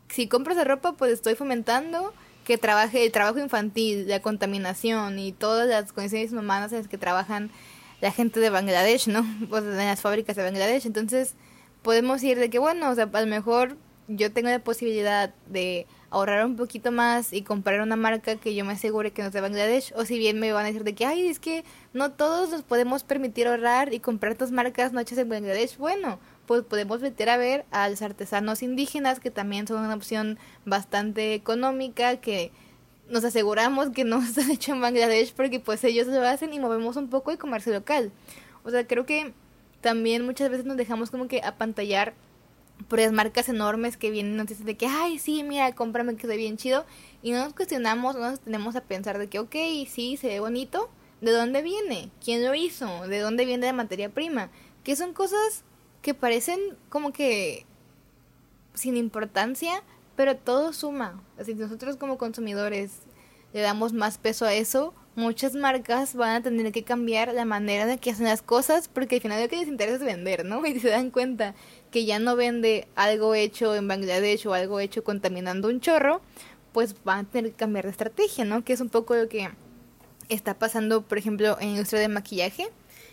si 0.10 0.28
compro 0.28 0.54
esa 0.54 0.64
ropa, 0.64 0.94
pues 0.94 1.12
estoy 1.12 1.36
fomentando 1.36 2.14
que 2.48 2.58
trabaje 2.58 3.06
el 3.06 3.12
trabajo 3.12 3.40
infantil, 3.40 4.08
la 4.08 4.22
contaminación 4.22 5.20
y 5.20 5.34
todas 5.34 5.68
las 5.68 5.92
condiciones 5.92 6.32
humanas 6.32 6.72
en 6.72 6.80
las 6.80 6.88
que 6.88 6.98
trabajan 6.98 7.52
la 8.00 8.12
gente 8.12 8.40
de 8.40 8.50
Bangladesh, 8.50 9.08
¿no? 9.10 9.26
Pues 9.50 9.64
en 9.64 9.78
las 9.78 10.02
fábricas 10.02 10.36
de 10.36 10.44
Bangladesh. 10.44 10.86
Entonces, 10.86 11.34
podemos 11.82 12.24
ir 12.24 12.40
de 12.40 12.50
que, 12.50 12.60
bueno, 12.60 12.90
o 12.90 12.96
sea, 12.96 13.10
a 13.12 13.22
lo 13.22 13.28
mejor 13.28 13.76
yo 14.08 14.32
tengo 14.32 14.50
la 14.50 14.60
posibilidad 14.60 15.34
de 15.48 15.88
ahorrar 16.10 16.46
un 16.46 16.56
poquito 16.56 16.92
más 16.94 17.34
y 17.34 17.42
comprar 17.42 17.82
una 17.82 17.98
marca 17.98 18.38
que 18.38 18.56
yo 18.56 18.64
me 18.64 18.74
asegure 18.74 19.12
que 19.12 19.22
no 19.22 19.28
es 19.28 19.34
de 19.34 19.42
Bangladesh. 19.42 19.94
O 19.98 20.06
si 20.06 20.18
bien 20.18 20.40
me 20.40 20.54
van 20.54 20.64
a 20.64 20.68
decir 20.68 20.86
de 20.86 20.96
que, 20.96 21.06
ay, 21.06 21.28
es 21.28 21.40
que 21.40 21.66
no 21.94 22.12
todos 22.12 22.50
nos 22.50 22.64
podemos 22.64 23.04
permitir 23.04 23.48
ahorrar 23.48 23.94
y 23.94 24.00
comprar 24.00 24.32
estas 24.32 24.52
marcas 24.52 24.94
no 24.94 25.02
hechas 25.02 25.18
en 25.18 25.28
Bangladesh. 25.28 25.78
Bueno, 25.78 26.20
pues 26.48 26.64
podemos 26.64 27.02
meter 27.02 27.30
a 27.30 27.38
ver 27.38 27.66
a 27.72 27.88
los 27.90 28.02
artesanos 28.02 28.64
indígenas, 28.64 29.20
que 29.20 29.30
también 29.30 29.68
son 29.68 29.84
una 29.84 29.94
opción 29.94 30.40
bastante 30.66 31.34
económica, 31.36 32.18
que 32.18 32.52
nos 33.10 33.24
aseguramos 33.24 33.90
que 33.90 34.06
no 34.06 34.22
están 34.24 34.50
hechos 34.50 34.70
en 34.70 34.82
Bangladesh 34.82 35.34
porque 35.34 35.60
pues 35.60 35.84
ellos 35.84 36.08
lo 36.08 36.26
hacen 36.26 36.54
y 36.54 36.60
movemos 36.60 36.96
un 36.96 37.10
poco 37.10 37.32
el 37.32 37.38
comercio 37.38 37.74
local. 37.74 38.12
O 38.64 38.72
sea, 38.72 38.88
creo 38.88 39.06
que 39.06 39.34
también 39.82 40.26
muchas 40.26 40.50
veces 40.50 40.66
nos 40.66 40.78
dejamos 40.78 41.12
como 41.12 41.28
que 41.28 41.42
apantallar 41.44 42.16
por 42.88 43.00
las 43.00 43.12
marcas 43.12 43.50
enormes 43.50 43.98
que 43.98 44.12
vienen 44.12 44.46
dicen 44.46 44.66
de 44.66 44.78
que, 44.78 44.88
ay, 44.88 45.20
sí, 45.20 45.44
mira, 45.44 45.74
cómprame 45.74 46.16
que 46.16 46.28
se 46.28 46.38
bien 46.38 46.58
chido. 46.58 46.86
Y 47.22 47.32
no 47.32 47.44
nos 47.44 47.54
cuestionamos, 47.54 48.16
no 48.16 48.32
nos 48.32 48.40
tenemos 48.40 48.76
a 48.76 48.82
pensar 48.82 49.18
de 49.18 49.28
que, 49.28 49.40
ok, 49.40 49.56
sí, 49.88 50.18
se 50.18 50.28
ve 50.28 50.40
bonito. 50.40 50.90
¿De 51.22 51.32
dónde 51.32 51.64
viene? 51.64 52.12
¿Quién 52.24 52.46
lo 52.46 52.54
hizo? 52.54 53.08
¿De 53.08 53.20
dónde 53.20 53.46
viene 53.46 53.66
la 53.66 53.74
materia 53.74 54.10
prima? 54.10 54.50
Que 54.84 54.96
son 54.96 55.14
cosas 55.14 55.64
que 56.08 56.14
parecen 56.14 56.58
como 56.88 57.12
que 57.12 57.66
sin 58.74 58.96
importancia, 58.96 59.84
pero 60.16 60.38
todo 60.38 60.72
suma. 60.72 61.22
Así 61.38 61.54
nosotros 61.54 61.98
como 61.98 62.18
consumidores 62.18 63.00
le 63.52 63.60
damos 63.60 63.92
más 63.92 64.18
peso 64.18 64.46
a 64.46 64.54
eso, 64.54 64.94
muchas 65.16 65.54
marcas 65.54 66.16
van 66.16 66.30
a 66.30 66.42
tener 66.42 66.72
que 66.72 66.86
cambiar 66.86 67.34
la 67.34 67.44
manera 67.44 67.86
de 67.86 67.98
que 67.98 68.12
hacen 68.12 68.28
las 68.28 68.42
cosas 68.42 68.88
porque 68.88 69.16
al 69.16 69.22
final 69.22 69.44
lo 69.44 69.50
que 69.50 69.58
les 69.58 69.68
interesa 69.68 69.98
es 69.98 70.02
vender, 70.06 70.46
¿no? 70.46 70.66
Y 70.66 70.80
se 70.80 70.88
dan 70.88 71.12
cuenta 71.12 71.56
que 71.92 72.06
ya 72.06 72.20
no 72.20 72.38
vende 72.38 72.88
algo 72.96 73.36
hecho 73.36 73.76
en 73.76 73.90
Bangladesh 73.90 74.48
o 74.48 74.54
algo 74.54 74.80
hecho 74.80 75.04
contaminando 75.04 75.68
un 75.68 75.82
chorro, 75.82 76.22
pues 76.72 76.96
van 77.04 77.26
a 77.26 77.30
tener 77.30 77.52
que 77.52 77.58
cambiar 77.58 77.84
de 77.84 77.92
estrategia, 77.92 78.46
¿no? 78.46 78.64
Que 78.64 78.72
es 78.72 78.80
un 78.80 78.88
poco 78.88 79.14
lo 79.14 79.28
que 79.28 79.50
está 80.30 80.58
pasando, 80.58 81.02
por 81.02 81.18
ejemplo, 81.18 81.58
en 81.60 81.68
la 81.68 81.74
industria 81.74 82.00
de 82.00 82.08
maquillaje 82.08 82.70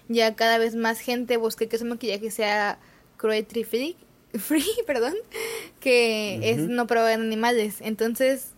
ya 0.09 0.35
cada 0.35 0.59
vez 0.59 0.75
más 0.75 1.01
gente 1.01 1.37
busca 1.37 1.67
que 1.67 1.79
su 1.79 1.85
maquillaje 1.85 2.31
sea 2.31 2.79
cruelty 3.17 3.65
free, 3.65 3.97
free 4.39 4.67
perdón, 4.87 5.15
que 5.81 6.51
es 6.51 6.59
no 6.59 6.87
probado 6.87 7.11
en 7.11 7.23
animales. 7.23 7.77
Entonces, 7.81 8.51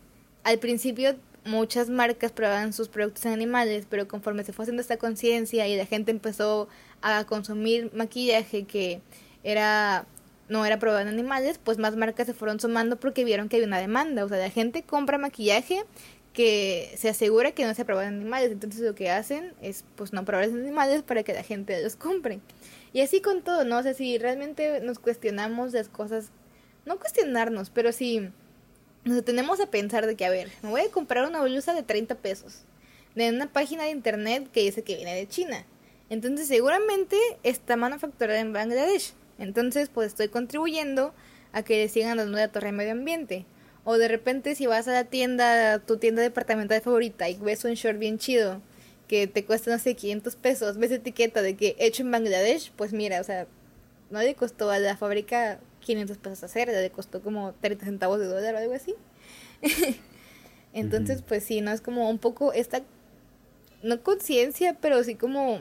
al 0.45 0.59
principio 0.59 1.17
muchas 1.45 1.89
marcas 1.89 2.33
probaban 2.33 2.73
sus 2.73 2.89
productos 2.89 3.25
en 3.27 3.33
animales, 3.33 3.87
pero 3.89 4.09
conforme 4.09 4.45
se 4.45 4.53
fue 4.53 4.65
haciendo 4.65 4.81
esta 4.81 4.97
conciencia 4.97 5.67
y 5.69 5.77
la 5.77 5.87
gente 5.87 6.11
empezó 6.11 6.69
a 7.03 7.25
consumir 7.25 7.91
maquillaje 7.95 8.65
que 8.65 9.01
era 9.45 10.07
no 10.49 10.65
era 10.65 10.79
probado 10.79 11.01
en 11.01 11.09
animales, 11.09 11.59
pues 11.63 11.79
más 11.79 11.97
marcas 11.97 12.27
se 12.27 12.35
fueron 12.35 12.61
sumando 12.61 12.97
porque 12.97 13.25
vieron 13.25 13.49
que 13.49 13.57
había 13.57 13.67
una 13.67 13.81
demanda. 13.81 14.25
O 14.25 14.29
sea, 14.29 14.39
la 14.39 14.51
gente 14.51 14.83
compra 14.83 15.19
maquillaje 15.19 15.85
que 16.37 16.93
se 16.99 17.09
asegura 17.09 17.53
que 17.53 17.65
no 17.65 17.73
se 17.73 17.81
aprueban 17.81 18.09
animales. 18.09 18.53
Entonces 18.53 18.83
lo 18.83 18.95
que 18.95 19.09
hacen 19.09 19.55
es 19.63 19.85
pues 19.97 20.13
no 20.13 20.27
probar 20.27 20.45
animales 20.45 21.03
para 21.03 21.23
que 21.23 21.33
la 21.33 21.43
gente 21.43 21.83
los 21.83 21.97
compre. 21.97 22.41
Y 22.93 23.01
así 23.01 23.23
con 23.23 23.41
todo, 23.41 23.65
¿no? 23.65 23.79
O 23.79 23.83
sea, 23.83 23.95
si 23.95 24.19
realmente 24.19 24.81
nos 24.81 24.99
cuestionamos 24.99 25.73
las 25.73 25.89
cosas, 25.89 26.29
no 26.85 26.99
cuestionarnos, 26.99 27.71
pero 27.71 27.91
si 27.91 28.29
nos 29.05 29.25
tenemos 29.25 29.61
a 29.61 29.71
pensar 29.71 30.07
de 30.07 30.15
que, 30.15 30.27
a 30.27 30.31
ver, 30.31 30.51
me 30.63 30.69
voy 30.69 30.83
a 30.83 30.91
comprar 30.91 31.27
una 31.27 31.43
blusa 31.43 31.73
de 31.73 31.83
30 31.83 32.17
pesos 32.17 32.65
de 33.15 33.31
una 33.31 33.51
página 33.51 33.85
de 33.85 33.91
internet 33.91 34.51
que 34.53 34.61
dice 34.61 34.83
que 34.83 34.97
viene 34.97 35.15
de 35.15 35.27
China. 35.27 35.65
Entonces 36.11 36.49
seguramente 36.49 37.17
está 37.45 37.77
manufacturada 37.77 38.41
en 38.41 38.53
Bangladesh. 38.53 39.15
Entonces 39.39 39.89
pues 39.89 40.09
estoy 40.09 40.29
contribuyendo 40.29 41.15
a 41.53 41.63
que 41.63 41.89
sigan 41.89 42.19
dando 42.19 42.37
la 42.37 42.49
torre 42.49 42.67
de 42.67 42.73
medio 42.73 42.93
ambiente. 42.93 43.47
O 43.89 43.99
de 43.99 44.09
repente 44.09 44.57
si 44.57 44.67
vas 44.67 44.89
a 44.89 44.93
la 44.93 45.05
tienda, 45.05 45.79
tu 45.79 45.97
tienda 45.97 46.21
departamental 46.21 46.81
favorita 46.81 47.29
y 47.29 47.37
ves 47.37 47.65
un 47.65 47.75
short 47.75 48.01
bien 48.01 48.19
chido 48.19 48.61
que 49.07 49.29
te 49.29 49.45
cuesta, 49.45 49.71
no 49.71 49.79
sé, 49.79 49.95
500 49.95 50.35
pesos, 50.35 50.77
ves 50.77 50.91
etiqueta 50.91 51.41
de 51.41 51.57
que 51.57 51.77
hecho 51.79 52.03
en 52.03 52.11
Bangladesh, 52.11 52.73
pues 52.75 52.93
mira, 52.93 53.21
o 53.21 53.25
sea, 53.25 53.47
no 54.11 54.21
le 54.21 54.35
costó 54.35 54.73
a 54.73 54.81
la 54.81 54.97
fábrica 54.97 55.61
500 55.83 56.19
pesos 56.19 56.43
hacer, 56.43 56.67
le 56.67 56.91
costó 56.91 57.23
como 57.23 57.55
30 57.61 57.85
centavos 57.85 58.19
de 58.19 58.27
dólar 58.27 58.57
o 58.57 58.59
algo 58.59 58.75
así. 58.75 58.97
Entonces, 60.73 61.23
pues 61.23 61.45
sí, 61.45 61.61
no 61.61 61.71
es 61.71 61.81
como 61.81 62.11
un 62.11 62.19
poco 62.19 62.53
esta, 62.53 62.83
no 63.85 64.03
conciencia, 64.03 64.77
pero 64.81 65.05
sí 65.05 65.15
como 65.15 65.61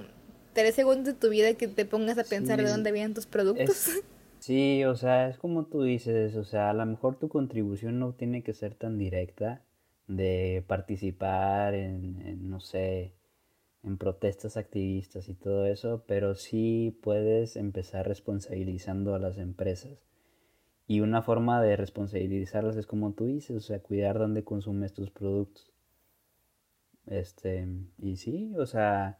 tres 0.53 0.73
segundos 0.73 1.05
de 1.05 1.13
tu 1.13 1.29
vida 1.29 1.53
que 1.53 1.67
te 1.67 1.85
pongas 1.85 2.17
a 2.17 2.23
pensar 2.23 2.59
de 2.61 2.69
dónde 2.69 2.91
vienen 2.91 3.13
tus 3.13 3.27
productos. 3.27 3.89
Sí, 4.45 4.83
o 4.85 4.95
sea, 4.95 5.27
es 5.29 5.39
como 5.39 5.65
tú 5.65 5.81
dices, 5.81 6.35
o 6.35 6.43
sea, 6.43 6.69
a 6.69 6.73
lo 6.73 6.85
mejor 6.85 7.15
tu 7.17 7.29
contribución 7.29 7.97
no 7.97 8.13
tiene 8.13 8.43
que 8.43 8.53
ser 8.53 8.75
tan 8.75 8.99
directa 8.99 9.63
de 10.07 10.63
participar 10.67 11.73
en, 11.73 12.47
no 12.47 12.59
sé, 12.59 13.15
en 13.83 13.97
protestas 13.97 14.57
activistas 14.57 15.29
y 15.29 15.35
todo 15.35 15.65
eso, 15.65 16.03
pero 16.07 16.35
sí 16.35 16.99
puedes 17.01 17.55
empezar 17.55 18.07
responsabilizando 18.07 19.15
a 19.15 19.19
las 19.19 19.39
empresas. 19.39 19.97
Y 20.87 21.01
una 21.01 21.23
forma 21.23 21.61
de 21.63 21.75
responsabilizarlas 21.77 22.77
es 22.77 22.87
como 22.87 23.13
tú 23.13 23.25
dices, 23.25 23.57
o 23.57 23.61
sea, 23.61 23.81
cuidar 23.81 24.19
dónde 24.19 24.43
consumes 24.43 24.93
tus 24.93 25.11
productos. 25.11 25.73
Este, 27.07 27.67
y 27.97 28.17
sí, 28.17 28.53
o 28.57 28.67
sea, 28.67 29.17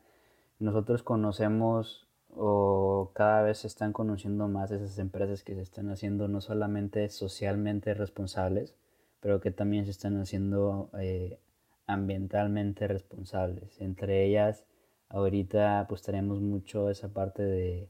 nosotros 0.59 1.03
conocemos 1.03 2.07
o 2.37 3.11
cada 3.13 3.41
vez 3.43 3.59
se 3.59 3.67
están 3.67 3.93
conociendo 3.93 4.47
más 4.47 4.71
esas 4.71 4.97
empresas 4.99 5.43
que 5.43 5.55
se 5.55 5.61
están 5.61 5.89
haciendo 5.89 6.27
no 6.27 6.41
solamente 6.41 7.09
socialmente 7.09 7.93
responsables, 7.93 8.75
pero 9.19 9.41
que 9.41 9.51
también 9.51 9.85
se 9.85 9.91
están 9.91 10.19
haciendo 10.19 10.89
eh, 10.99 11.39
ambientalmente 11.87 12.87
responsables. 12.87 13.79
Entre 13.81 14.25
ellas, 14.25 14.65
ahorita 15.09 15.85
pues 15.89 16.01
tenemos 16.01 16.41
mucho 16.41 16.89
esa 16.89 17.13
parte 17.13 17.43
de, 17.43 17.89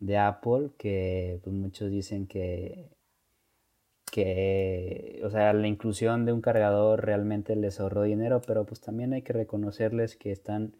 de 0.00 0.18
Apple, 0.18 0.70
que 0.78 1.40
pues 1.42 1.54
muchos 1.54 1.90
dicen 1.90 2.26
que, 2.26 2.90
que, 4.10 5.20
o 5.24 5.30
sea, 5.30 5.52
la 5.52 5.66
inclusión 5.66 6.24
de 6.24 6.32
un 6.32 6.40
cargador 6.40 7.04
realmente 7.04 7.56
les 7.56 7.80
ahorró 7.80 8.02
dinero, 8.02 8.40
pero 8.46 8.64
pues 8.64 8.80
también 8.80 9.12
hay 9.12 9.22
que 9.22 9.32
reconocerles 9.32 10.16
que 10.16 10.32
están 10.32 10.76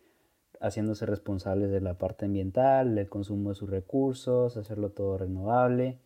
haciéndose 0.61 1.07
responsables 1.07 1.71
de 1.71 1.81
la 1.81 1.95
parte 1.95 2.27
ambiental, 2.27 2.95
del 2.95 3.09
consumo 3.09 3.51
de 3.51 3.57
sus 3.57 3.71
recursos, 3.71 4.57
hacerlo 4.57 4.91
todo 4.91 5.19
renovable 5.19 5.99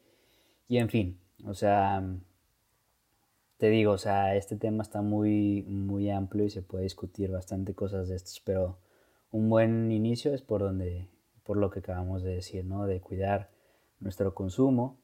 y 0.68 0.78
en 0.78 0.88
fin, 0.90 1.18
o 1.46 1.54
sea, 1.54 2.02
te 3.56 3.70
digo, 3.70 3.92
o 3.92 3.98
sea, 3.98 4.36
este 4.36 4.56
tema 4.56 4.82
está 4.82 5.02
muy, 5.02 5.62
muy 5.62 6.10
amplio 6.10 6.44
y 6.44 6.50
se 6.50 6.62
puede 6.62 6.84
discutir 6.84 7.30
bastante 7.30 7.74
cosas 7.74 8.08
de 8.08 8.16
estos, 8.16 8.40
pero 8.44 8.78
un 9.30 9.48
buen 9.48 9.90
inicio 9.90 10.34
es 10.34 10.42
por 10.42 10.60
donde, 10.60 11.08
por 11.44 11.56
lo 11.56 11.70
que 11.70 11.80
acabamos 11.80 12.22
de 12.22 12.34
decir, 12.34 12.64
¿no? 12.64 12.86
De 12.86 13.00
cuidar 13.00 13.50
nuestro 14.00 14.34
consumo, 14.34 14.98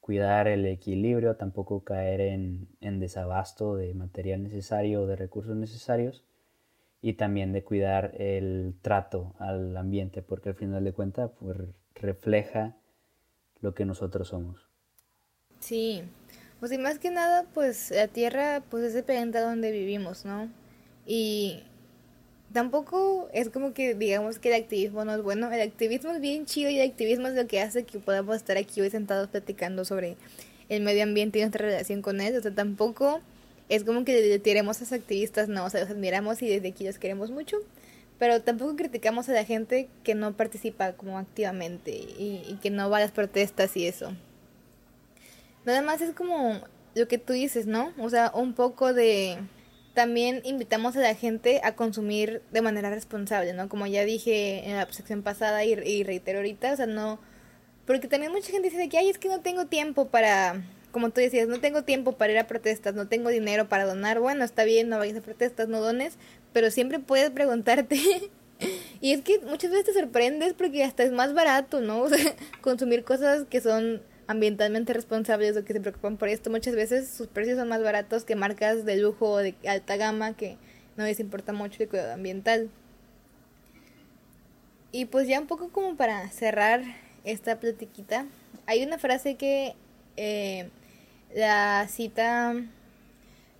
cuidar 0.00 0.48
el 0.48 0.66
equilibrio, 0.66 1.36
tampoco 1.36 1.84
caer 1.84 2.20
en, 2.20 2.68
en 2.80 2.98
desabasto 2.98 3.76
de 3.76 3.94
material 3.94 4.42
necesario 4.42 5.02
o 5.02 5.06
de 5.06 5.16
recursos 5.16 5.54
necesarios 5.54 6.24
y 7.02 7.14
también 7.14 7.52
de 7.52 7.64
cuidar 7.64 8.12
el 8.18 8.74
trato 8.82 9.34
al 9.38 9.76
ambiente, 9.76 10.22
porque 10.22 10.50
al 10.50 10.54
final 10.54 10.84
de 10.84 10.92
cuentas 10.92 11.30
pues, 11.38 11.56
refleja 11.94 12.76
lo 13.60 13.74
que 13.74 13.84
nosotros 13.84 14.28
somos. 14.28 14.68
Sí, 15.60 16.02
pues 16.58 16.72
y 16.72 16.78
más 16.78 16.98
que 16.98 17.10
nada, 17.10 17.46
pues 17.54 17.90
la 17.90 18.08
Tierra 18.08 18.62
pues 18.70 18.84
es 18.84 18.94
el 18.94 19.04
planeta 19.04 19.40
donde 19.40 19.72
vivimos, 19.72 20.24
¿no? 20.24 20.48
Y 21.06 21.62
tampoco 22.52 23.28
es 23.32 23.48
como 23.48 23.72
que 23.72 23.94
digamos 23.94 24.38
que 24.38 24.54
el 24.54 24.62
activismo 24.62 25.04
no 25.04 25.14
es 25.14 25.22
bueno, 25.22 25.50
el 25.52 25.60
activismo 25.60 26.10
es 26.12 26.20
bien 26.20 26.46
chido 26.46 26.70
y 26.70 26.78
el 26.78 26.90
activismo 26.90 27.28
es 27.28 27.34
lo 27.34 27.46
que 27.46 27.60
hace 27.60 27.84
que 27.84 27.98
podamos 27.98 28.36
estar 28.36 28.56
aquí 28.56 28.80
hoy 28.80 28.90
sentados 28.90 29.28
platicando 29.28 29.84
sobre 29.84 30.16
el 30.68 30.82
medio 30.82 31.02
ambiente 31.02 31.38
y 31.38 31.42
nuestra 31.42 31.66
relación 31.66 32.02
con 32.02 32.20
él, 32.20 32.36
o 32.36 32.40
sea, 32.40 32.54
tampoco 32.54 33.20
es 33.70 33.84
como 33.84 34.04
que 34.04 34.38
tiremos 34.40 34.78
a 34.78 34.80
los 34.80 34.92
activistas, 34.92 35.48
no, 35.48 35.64
o 35.64 35.70
sea, 35.70 35.80
los 35.80 35.90
admiramos 35.90 36.42
y 36.42 36.48
desde 36.48 36.68
aquí 36.68 36.84
los 36.84 36.98
queremos 36.98 37.30
mucho, 37.30 37.56
pero 38.18 38.42
tampoco 38.42 38.74
criticamos 38.76 39.28
a 39.28 39.32
la 39.32 39.44
gente 39.44 39.88
que 40.02 40.16
no 40.16 40.36
participa 40.36 40.92
como 40.92 41.18
activamente 41.18 41.92
y, 41.92 42.58
que 42.60 42.70
no 42.70 42.90
va 42.90 42.98
a 42.98 43.00
las 43.00 43.12
protestas 43.12 43.76
y 43.76 43.86
eso. 43.86 44.12
Nada 45.64 45.82
más 45.82 46.00
es 46.00 46.14
como 46.14 46.60
lo 46.96 47.06
que 47.06 47.18
tú 47.18 47.32
dices, 47.32 47.66
¿no? 47.66 47.94
O 47.98 48.10
sea, 48.10 48.32
un 48.34 48.54
poco 48.54 48.92
de... 48.92 49.38
También 49.94 50.40
invitamos 50.44 50.96
a 50.96 51.00
la 51.00 51.14
gente 51.14 51.60
a 51.64 51.74
consumir 51.74 52.42
de 52.52 52.62
manera 52.62 52.90
responsable, 52.90 53.52
¿no? 53.52 53.68
Como 53.68 53.86
ya 53.86 54.04
dije 54.04 54.68
en 54.68 54.76
la 54.76 54.92
sección 54.92 55.22
pasada 55.22 55.64
y, 55.64 55.72
y 55.72 56.04
reitero 56.04 56.38
ahorita, 56.38 56.72
o 56.72 56.76
sea, 56.76 56.86
no 56.86 57.18
Porque 57.86 58.08
también 58.08 58.32
mucha 58.32 58.50
gente 58.50 58.70
dice 58.70 58.88
que, 58.88 58.98
ay, 58.98 59.10
es 59.10 59.18
que 59.18 59.28
no 59.28 59.40
tengo 59.40 59.66
tiempo 59.66 60.08
para, 60.08 60.62
como 60.92 61.10
tú 61.10 61.20
decías, 61.20 61.48
no 61.48 61.60
tengo 61.60 61.82
tiempo 61.84 62.12
para 62.12 62.32
ir 62.32 62.38
a 62.38 62.46
protestas, 62.46 62.94
no 62.94 63.08
tengo 63.08 63.30
dinero 63.30 63.68
para 63.68 63.84
donar. 63.84 64.20
Bueno, 64.20 64.44
está 64.44 64.64
bien, 64.64 64.88
no 64.88 64.98
vayas 64.98 65.18
a 65.18 65.22
protestas, 65.22 65.68
no 65.68 65.80
dones, 65.80 66.16
pero 66.52 66.70
siempre 66.70 66.98
puedes 66.98 67.30
preguntarte. 67.30 67.96
y 69.00 69.12
es 69.12 69.22
que 69.22 69.38
muchas 69.40 69.70
veces 69.70 69.86
te 69.86 70.00
sorprendes 70.00 70.54
porque 70.54 70.84
hasta 70.84 71.02
es 71.02 71.12
más 71.12 71.34
barato, 71.34 71.80
¿no? 71.80 72.02
O 72.02 72.08
sea, 72.08 72.34
consumir 72.60 73.04
cosas 73.04 73.44
que 73.48 73.60
son 73.60 74.02
ambientalmente 74.26 74.92
responsables 74.92 75.56
o 75.56 75.64
que 75.64 75.72
se 75.72 75.80
preocupan 75.80 76.16
por 76.16 76.28
esto, 76.28 76.50
muchas 76.50 76.76
veces 76.76 77.10
sus 77.10 77.26
precios 77.26 77.58
son 77.58 77.68
más 77.68 77.82
baratos 77.82 78.24
que 78.24 78.36
marcas 78.36 78.84
de 78.84 78.96
lujo 78.96 79.28
o 79.28 79.38
de 79.38 79.56
alta 79.66 79.96
gama 79.96 80.36
que 80.36 80.56
no 80.96 81.04
les 81.04 81.18
importa 81.18 81.52
mucho 81.52 81.82
el 81.82 81.88
cuidado 81.88 82.12
ambiental. 82.12 82.70
Y 84.92 85.06
pues 85.06 85.26
ya 85.26 85.40
un 85.40 85.46
poco 85.46 85.70
como 85.70 85.96
para 85.96 86.28
cerrar 86.30 86.82
esta 87.24 87.58
platiquita, 87.58 88.26
hay 88.66 88.82
una 88.84 88.98
frase 88.98 89.36
que 89.36 89.74
eh, 90.16 90.68
la 91.34 91.86
cita 91.88 92.54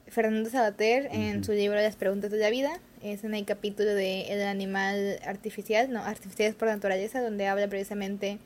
Fernando 0.09 0.51
Sabater 0.51 1.09
en 1.13 1.45
su 1.45 1.53
libro 1.53 1.77
Las 1.77 1.97
preguntas 1.97 2.31
de 2.31 2.39
la 2.39 2.51
vida, 2.51 2.81
es 3.03 3.25
en 3.25 3.35
el 3.35 3.45
capítulo 3.45 3.95
de 3.95 4.33
El 4.33 4.43
animal 4.43 5.21
artificial, 5.25 5.91
no, 5.91 6.01
artificiales 6.01 6.55
por 6.55 6.69
naturaleza, 6.69 7.23
donde 7.23 7.47
habla 7.47 7.69
precisamente 7.69 8.39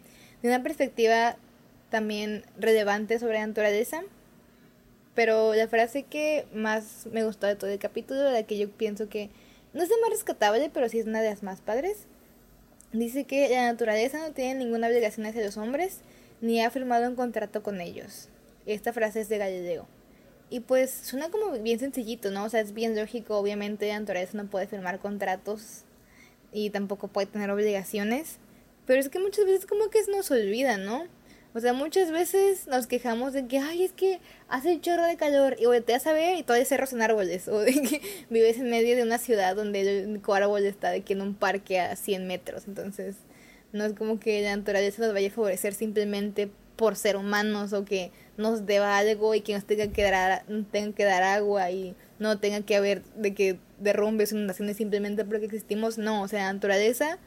de 0.42 0.48
una 0.48 0.62
perspectiva 0.62 1.36
también 1.90 2.44
relevante 2.58 3.18
sobre 3.18 3.34
la 3.34 3.46
naturaleza. 3.46 4.02
Pero 5.14 5.54
la 5.54 5.68
frase 5.68 6.02
que 6.02 6.44
más 6.52 7.06
me 7.12 7.24
gustó 7.24 7.46
de 7.46 7.56
todo 7.56 7.70
el 7.70 7.78
capítulo, 7.78 8.30
la 8.30 8.42
que 8.42 8.58
yo 8.58 8.68
pienso 8.70 9.08
que 9.08 9.30
no 9.72 9.82
es 9.82 9.88
la 9.88 9.96
más 10.02 10.10
rescatable, 10.10 10.70
pero 10.72 10.88
sí 10.88 10.98
es 10.98 11.06
una 11.06 11.20
de 11.20 11.30
las 11.30 11.42
más 11.42 11.60
padres, 11.60 12.06
dice 12.92 13.24
que 13.24 13.48
la 13.48 13.66
naturaleza 13.66 14.18
no 14.18 14.32
tiene 14.32 14.56
ninguna 14.56 14.88
obligación 14.88 15.26
hacia 15.26 15.44
los 15.44 15.56
hombres, 15.56 16.00
ni 16.40 16.62
ha 16.62 16.70
firmado 16.70 17.08
un 17.08 17.16
contrato 17.16 17.62
con 17.62 17.80
ellos. 17.80 18.28
Esta 18.66 18.92
frase 18.92 19.20
es 19.20 19.28
de 19.28 19.38
Galileo. 19.38 19.86
Y 20.50 20.60
pues 20.60 20.90
suena 20.90 21.30
como 21.30 21.52
bien 21.52 21.78
sencillito, 21.78 22.30
¿no? 22.30 22.44
O 22.44 22.48
sea, 22.48 22.60
es 22.60 22.74
bien 22.74 22.96
lógico, 22.96 23.38
obviamente 23.38 23.92
naturaleza 23.92 24.36
no 24.36 24.46
puede 24.46 24.66
firmar 24.66 25.00
contratos 25.00 25.82
y 26.52 26.70
tampoco 26.70 27.08
puede 27.08 27.26
tener 27.26 27.50
obligaciones, 27.50 28.38
pero 28.86 29.00
es 29.00 29.08
que 29.08 29.18
muchas 29.18 29.46
veces 29.46 29.66
como 29.66 29.88
que 29.90 30.00
nos 30.10 30.30
olvida, 30.30 30.76
¿no? 30.76 31.06
O 31.56 31.60
sea, 31.60 31.72
muchas 31.72 32.10
veces 32.10 32.66
nos 32.66 32.88
quejamos 32.88 33.32
de 33.32 33.46
que, 33.46 33.58
ay, 33.58 33.84
es 33.84 33.92
que 33.92 34.18
hace 34.48 34.74
un 34.74 34.80
chorro 34.80 35.04
de 35.04 35.16
calor 35.16 35.54
y 35.58 35.66
volteas 35.66 36.04
a 36.08 36.12
ver 36.12 36.36
y 36.36 36.42
todavía 36.42 36.66
cerros 36.66 36.92
en 36.92 37.00
árboles. 37.00 37.46
O 37.54 37.60
de 37.60 37.72
que 37.72 38.00
vives 38.28 38.58
en 38.58 38.70
medio 38.70 38.96
de 38.96 39.04
una 39.04 39.18
ciudad 39.18 39.54
donde 39.54 40.02
el 40.02 40.20
árbol 40.26 40.64
está 40.64 40.90
de 40.90 41.02
que 41.02 41.12
en 41.12 41.22
un 41.22 41.34
parque 41.34 41.78
a 41.78 41.94
100 41.94 42.26
metros. 42.26 42.64
Entonces, 42.66 43.14
no 43.72 43.84
es 43.84 43.92
como 43.92 44.18
que 44.18 44.42
la 44.42 44.56
naturaleza 44.56 45.02
nos 45.02 45.12
vaya 45.12 45.28
a 45.28 45.30
favorecer 45.30 45.74
simplemente 45.74 46.50
por 46.74 46.96
ser 46.96 47.16
humanos 47.16 47.72
o 47.72 47.84
que 47.84 48.10
nos 48.36 48.66
deba 48.66 48.98
algo 48.98 49.34
y 49.34 49.40
que 49.40 49.54
nos 49.54 49.64
tenga 49.64 49.88
que 49.88 50.02
dar, 50.02 50.44
tenga 50.70 50.94
que 50.94 51.04
dar 51.04 51.22
agua 51.22 51.70
y 51.70 51.94
no 52.18 52.38
tenga 52.38 52.62
que 52.62 52.76
haber 52.76 53.02
de 53.16 53.34
que 53.34 53.58
derrumbes 53.78 54.32
inundaciones 54.32 54.76
simplemente 54.76 55.24
porque 55.24 55.46
existimos. 55.46 55.98
No, 55.98 56.22
o 56.22 56.28
sea, 56.28 56.44
la 56.46 56.52
naturaleza 56.52 57.18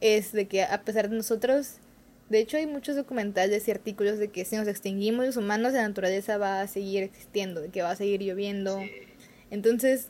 es 0.00 0.32
de 0.32 0.46
que 0.48 0.62
a 0.62 0.82
pesar 0.82 1.08
de 1.10 1.16
nosotros 1.16 1.80
de 2.28 2.40
hecho, 2.40 2.58
hay 2.58 2.66
muchos 2.66 2.94
documentales 2.94 3.66
y 3.66 3.70
artículos 3.70 4.18
de 4.18 4.28
que 4.28 4.44
si 4.44 4.56
nos 4.56 4.68
extinguimos 4.68 5.24
los 5.24 5.36
humanos, 5.38 5.72
la 5.72 5.88
naturaleza 5.88 6.36
va 6.36 6.60
a 6.60 6.66
seguir 6.66 7.02
existiendo, 7.02 7.62
de 7.62 7.70
que 7.70 7.80
va 7.80 7.92
a 7.92 7.96
seguir 7.96 8.20
lloviendo. 8.20 8.80
Entonces, 9.50 10.08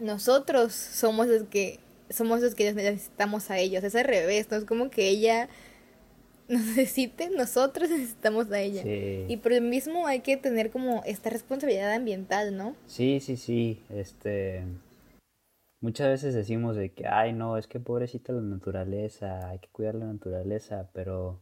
nosotros 0.00 0.72
somos 0.72 1.28
los 1.28 1.44
que 1.44 1.78
somos 2.10 2.40
los 2.40 2.54
que 2.54 2.72
necesitamos 2.72 3.50
a 3.50 3.58
ellos. 3.58 3.84
Es 3.84 3.94
al 3.94 4.04
revés, 4.04 4.50
no 4.50 4.56
es 4.56 4.64
como 4.64 4.90
que 4.90 5.08
ella 5.08 5.48
nos 6.54 6.64
necesite, 6.64 7.30
nosotros 7.30 7.90
necesitamos 7.90 8.50
a 8.50 8.60
ella. 8.60 8.82
Y 8.84 9.36
por 9.38 9.52
lo 9.52 9.60
mismo 9.60 10.06
hay 10.06 10.20
que 10.20 10.36
tener 10.36 10.70
como 10.70 11.02
esta 11.06 11.30
responsabilidad 11.30 11.92
ambiental, 11.94 12.56
¿no? 12.56 12.74
Sí, 12.86 13.20
sí, 13.20 13.36
sí. 13.36 13.82
Este 13.90 14.64
Muchas 15.80 16.08
veces 16.08 16.34
decimos 16.34 16.74
de 16.74 16.90
que, 16.92 17.06
ay, 17.06 17.32
no, 17.32 17.56
es 17.56 17.68
que 17.68 17.78
pobrecita 17.78 18.32
la 18.32 18.40
naturaleza, 18.40 19.48
hay 19.48 19.60
que 19.60 19.68
cuidar 19.68 19.94
la 19.94 20.06
naturaleza, 20.06 20.90
pero 20.92 21.40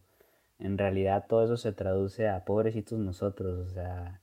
en 0.59 0.77
realidad 0.77 1.25
todo 1.27 1.45
eso 1.45 1.57
se 1.57 1.73
traduce 1.73 2.29
a 2.29 2.45
pobrecitos 2.45 2.99
nosotros, 2.99 3.59
o 3.67 3.71
sea, 3.73 4.21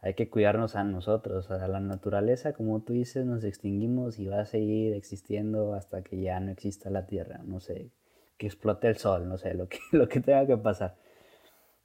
hay 0.00 0.14
que 0.14 0.30
cuidarnos 0.30 0.76
a 0.76 0.84
nosotros, 0.84 1.50
a 1.50 1.66
la 1.66 1.80
naturaleza, 1.80 2.52
como 2.52 2.82
tú 2.82 2.92
dices, 2.92 3.26
nos 3.26 3.42
extinguimos 3.42 4.20
y 4.20 4.28
va 4.28 4.42
a 4.42 4.46
seguir 4.46 4.94
existiendo 4.94 5.74
hasta 5.74 6.02
que 6.02 6.20
ya 6.20 6.38
no 6.38 6.52
exista 6.52 6.88
la 6.88 7.06
Tierra, 7.06 7.40
no 7.44 7.58
sé, 7.58 7.90
que 8.38 8.46
explote 8.46 8.88
el 8.88 8.96
sol, 8.96 9.28
no 9.28 9.36
sé, 9.36 9.54
lo 9.54 9.68
que, 9.68 9.78
lo 9.92 10.08
que 10.08 10.20
tenga 10.20 10.46
que 10.46 10.56
pasar. 10.56 10.96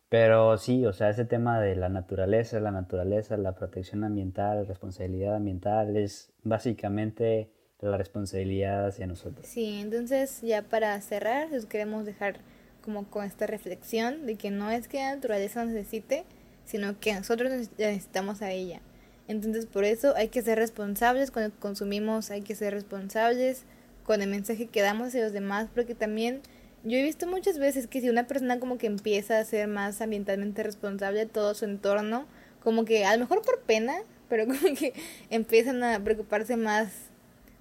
Pero 0.09 0.57
sí, 0.59 0.85
o 0.85 0.93
sea, 0.93 1.09
ese 1.09 1.25
tema 1.25 1.59
de 1.59 1.75
la 1.75 1.89
naturaleza, 1.89 2.59
la 2.59 2.69
naturaleza, 2.69 3.35
la 3.35 3.55
protección 3.55 4.03
ambiental, 4.03 4.67
responsabilidad 4.67 5.35
ambiental, 5.35 5.97
es 5.97 6.31
básicamente 6.43 7.49
la 7.81 7.97
responsabilidad 7.97 8.85
hacia 8.85 9.07
nosotros. 9.07 9.47
Sí, 9.47 9.79
entonces 9.81 10.41
ya 10.41 10.61
para 10.61 10.99
cerrar, 11.01 11.49
les 11.49 11.65
queremos 11.65 12.05
dejar 12.05 12.37
como 12.83 13.09
con 13.09 13.25
esta 13.25 13.47
reflexión 13.47 14.25
de 14.25 14.35
que 14.35 14.51
no 14.51 14.69
es 14.69 14.87
que 14.87 14.99
la 14.99 15.15
naturaleza 15.15 15.65
necesite, 15.65 16.25
sino 16.63 16.99
que 16.99 17.13
nosotros 17.13 17.51
necesitamos 17.51 18.41
a 18.41 18.51
ella. 18.51 18.81
Entonces 19.27 19.65
por 19.65 19.83
eso 19.83 20.13
hay 20.15 20.27
que 20.27 20.41
ser 20.41 20.59
responsables 20.59 21.31
cuando 21.31 21.55
consumimos, 21.59 22.29
hay 22.29 22.41
que 22.41 22.55
ser 22.55 22.73
responsables 22.73 23.65
con 24.03 24.21
el 24.21 24.29
mensaje 24.29 24.67
que 24.67 24.81
damos 24.81 25.09
hacia 25.09 25.23
los 25.23 25.33
demás, 25.33 25.69
porque 25.73 25.95
también 25.95 26.41
yo 26.83 26.97
he 26.97 27.03
visto 27.03 27.27
muchas 27.27 27.57
veces 27.59 27.87
que 27.87 28.01
si 28.01 28.09
una 28.09 28.27
persona 28.27 28.59
como 28.59 28.77
que 28.77 28.87
empieza 28.87 29.39
a 29.39 29.45
ser 29.45 29.67
más 29.67 30.01
ambientalmente 30.01 30.63
responsable 30.63 31.19
de 31.19 31.25
todo 31.25 31.53
su 31.53 31.65
entorno, 31.65 32.25
como 32.63 32.85
que 32.85 33.05
a 33.05 33.13
lo 33.13 33.19
mejor 33.19 33.41
por 33.41 33.61
pena, 33.61 33.95
pero 34.29 34.45
como 34.47 34.75
que 34.75 34.93
empiezan 35.29 35.83
a 35.83 36.03
preocuparse 36.03 36.57
más 36.57 37.13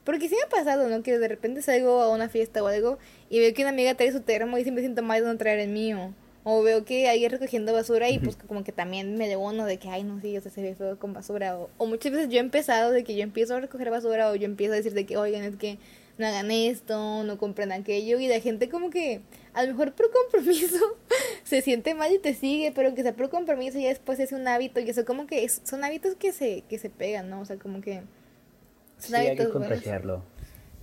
porque 0.04 0.28
sí 0.28 0.34
me 0.34 0.42
ha 0.42 0.48
pasado, 0.48 0.88
¿no? 0.88 1.02
Que 1.02 1.18
de 1.18 1.28
repente 1.28 1.62
salgo 1.62 2.02
a 2.02 2.10
una 2.10 2.28
fiesta 2.28 2.62
o 2.62 2.66
algo 2.66 2.98
y 3.30 3.38
veo 3.38 3.54
que 3.54 3.62
una 3.62 3.70
amiga 3.70 3.94
trae 3.94 4.10
su 4.10 4.20
termo 4.20 4.58
y 4.58 4.62
siempre 4.62 4.82
siento 4.82 5.02
mal 5.02 5.22
de 5.22 5.28
no 5.28 5.36
traer 5.36 5.60
el 5.60 5.70
mío. 5.70 6.12
O 6.44 6.62
veo 6.64 6.84
que 6.84 7.08
alguien 7.08 7.30
recogiendo 7.30 7.72
basura 7.72 8.10
y 8.10 8.18
pues 8.18 8.34
como 8.34 8.64
que 8.64 8.72
también 8.72 9.16
me 9.16 9.36
uno 9.36 9.64
de 9.64 9.78
que, 9.78 9.88
ay, 9.88 10.02
no, 10.02 10.20
sí, 10.20 10.36
o 10.36 10.40
sea, 10.40 10.50
se 10.50 10.60
ve 10.60 10.74
feo 10.74 10.98
con 10.98 11.12
basura. 11.12 11.56
O, 11.56 11.70
o, 11.78 11.86
muchas 11.86 12.10
veces 12.10 12.28
yo 12.30 12.38
he 12.38 12.40
empezado 12.40 12.90
de 12.90 13.04
que 13.04 13.14
yo 13.14 13.22
empiezo 13.22 13.54
a 13.54 13.60
recoger 13.60 13.90
basura 13.90 14.28
o 14.28 14.34
yo 14.34 14.46
empiezo 14.46 14.72
a 14.72 14.76
decir 14.76 14.92
de 14.92 15.06
que, 15.06 15.16
oigan, 15.16 15.44
es 15.44 15.54
que 15.54 15.78
no 16.22 16.28
hagan 16.28 16.50
esto, 16.50 17.22
no 17.24 17.36
compren 17.36 17.72
aquello. 17.72 18.18
Y 18.18 18.28
la 18.28 18.40
gente 18.40 18.70
como 18.70 18.88
que, 18.88 19.20
a 19.52 19.62
lo 19.62 19.72
mejor 19.72 19.92
por 19.94 20.10
compromiso, 20.10 20.78
se 21.44 21.60
siente 21.60 21.94
mal 21.94 22.12
y 22.12 22.18
te 22.18 22.32
sigue, 22.32 22.72
pero 22.74 22.94
que 22.94 23.02
sea 23.02 23.14
por 23.14 23.28
compromiso 23.28 23.78
y 23.78 23.84
después 23.84 24.18
es 24.20 24.32
un 24.32 24.48
hábito. 24.48 24.80
Y 24.80 24.88
eso 24.88 25.04
como 25.04 25.26
que 25.26 25.46
son 25.48 25.84
hábitos 25.84 26.14
que 26.14 26.32
se, 26.32 26.62
que 26.68 26.78
se 26.78 26.88
pegan, 26.88 27.28
¿no? 27.28 27.40
O 27.40 27.44
sea, 27.44 27.58
como 27.58 27.82
que 27.82 28.02
Sí, 29.02 29.14
hay 29.14 29.36
que 29.36 29.48
contagiarlo. 29.48 30.22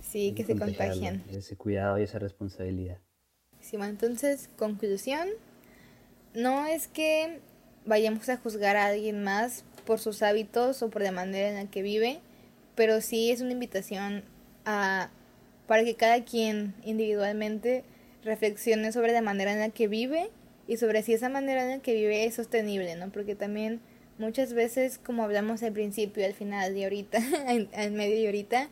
Sí, 0.00 0.32
que, 0.32 0.44
se 0.44 0.56
contagian. 0.56 1.22
Ese 1.30 1.56
cuidado 1.56 1.98
y 1.98 2.02
esa 2.02 2.18
responsabilidad. 2.18 2.98
Sí, 3.60 3.76
bueno, 3.76 3.92
entonces, 3.92 4.50
conclusión, 4.58 5.28
no 6.34 6.66
es 6.66 6.88
que 6.88 7.40
vayamos 7.86 8.28
a 8.28 8.36
juzgar 8.36 8.76
a 8.76 8.86
alguien 8.86 9.22
más 9.22 9.64
por 9.86 9.98
sus 9.98 10.22
hábitos 10.22 10.82
o 10.82 10.90
por 10.90 11.02
la 11.02 11.12
manera 11.12 11.48
en 11.48 11.54
la 11.56 11.70
que 11.70 11.82
vive, 11.82 12.20
pero 12.74 13.00
sí 13.00 13.30
es 13.30 13.40
una 13.40 13.52
invitación 13.52 14.24
a 14.64 15.10
para 15.70 15.84
que 15.84 15.94
cada 15.94 16.24
quien 16.24 16.74
individualmente 16.84 17.84
reflexione 18.24 18.90
sobre 18.90 19.12
la 19.12 19.22
manera 19.22 19.52
en 19.52 19.60
la 19.60 19.68
que 19.68 19.86
vive 19.86 20.28
y 20.66 20.78
sobre 20.78 21.04
si 21.04 21.12
esa 21.12 21.28
manera 21.28 21.62
en 21.62 21.70
la 21.70 21.78
que 21.78 21.94
vive 21.94 22.24
es 22.24 22.34
sostenible, 22.34 22.96
¿no? 22.96 23.12
Porque 23.12 23.36
también 23.36 23.80
muchas 24.18 24.52
veces, 24.52 24.98
como 24.98 25.22
hablamos 25.22 25.62
al 25.62 25.72
principio, 25.72 26.26
al 26.26 26.34
final 26.34 26.76
y 26.76 26.82
ahorita, 26.82 27.20
al 27.76 27.92
medio 27.92 28.18
y 28.18 28.26
ahorita, 28.26 28.68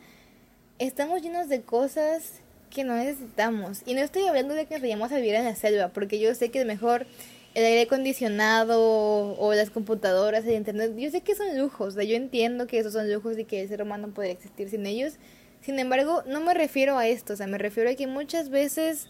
estamos 0.80 1.22
llenos 1.22 1.48
de 1.48 1.62
cosas 1.62 2.40
que 2.68 2.82
no 2.82 2.96
necesitamos. 2.96 3.82
Y 3.86 3.94
no 3.94 4.00
estoy 4.00 4.26
hablando 4.26 4.54
de 4.54 4.66
que 4.66 4.80
vayamos 4.80 5.12
a 5.12 5.18
vivir 5.18 5.36
en 5.36 5.44
la 5.44 5.54
selva, 5.54 5.90
porque 5.90 6.18
yo 6.18 6.34
sé 6.34 6.50
que 6.50 6.64
mejor 6.64 7.06
el 7.54 7.64
aire 7.64 7.82
acondicionado 7.82 9.38
o 9.38 9.54
las 9.54 9.70
computadoras, 9.70 10.44
el 10.46 10.54
internet, 10.54 10.94
yo 10.96 11.12
sé 11.12 11.20
que 11.20 11.36
son 11.36 11.56
lujos, 11.58 11.94
yo 11.94 12.16
entiendo 12.16 12.66
que 12.66 12.80
esos 12.80 12.92
son 12.92 13.08
lujos 13.12 13.38
y 13.38 13.44
que 13.44 13.62
el 13.62 13.68
ser 13.68 13.82
humano 13.82 14.08
podría 14.12 14.32
existir 14.32 14.68
sin 14.68 14.84
ellos. 14.84 15.14
Sin 15.60 15.78
embargo, 15.78 16.22
no 16.26 16.40
me 16.40 16.54
refiero 16.54 16.98
a 16.98 17.06
esto, 17.06 17.34
o 17.34 17.36
sea, 17.36 17.46
me 17.46 17.58
refiero 17.58 17.90
a 17.90 17.94
que 17.94 18.06
muchas 18.06 18.48
veces 18.48 19.08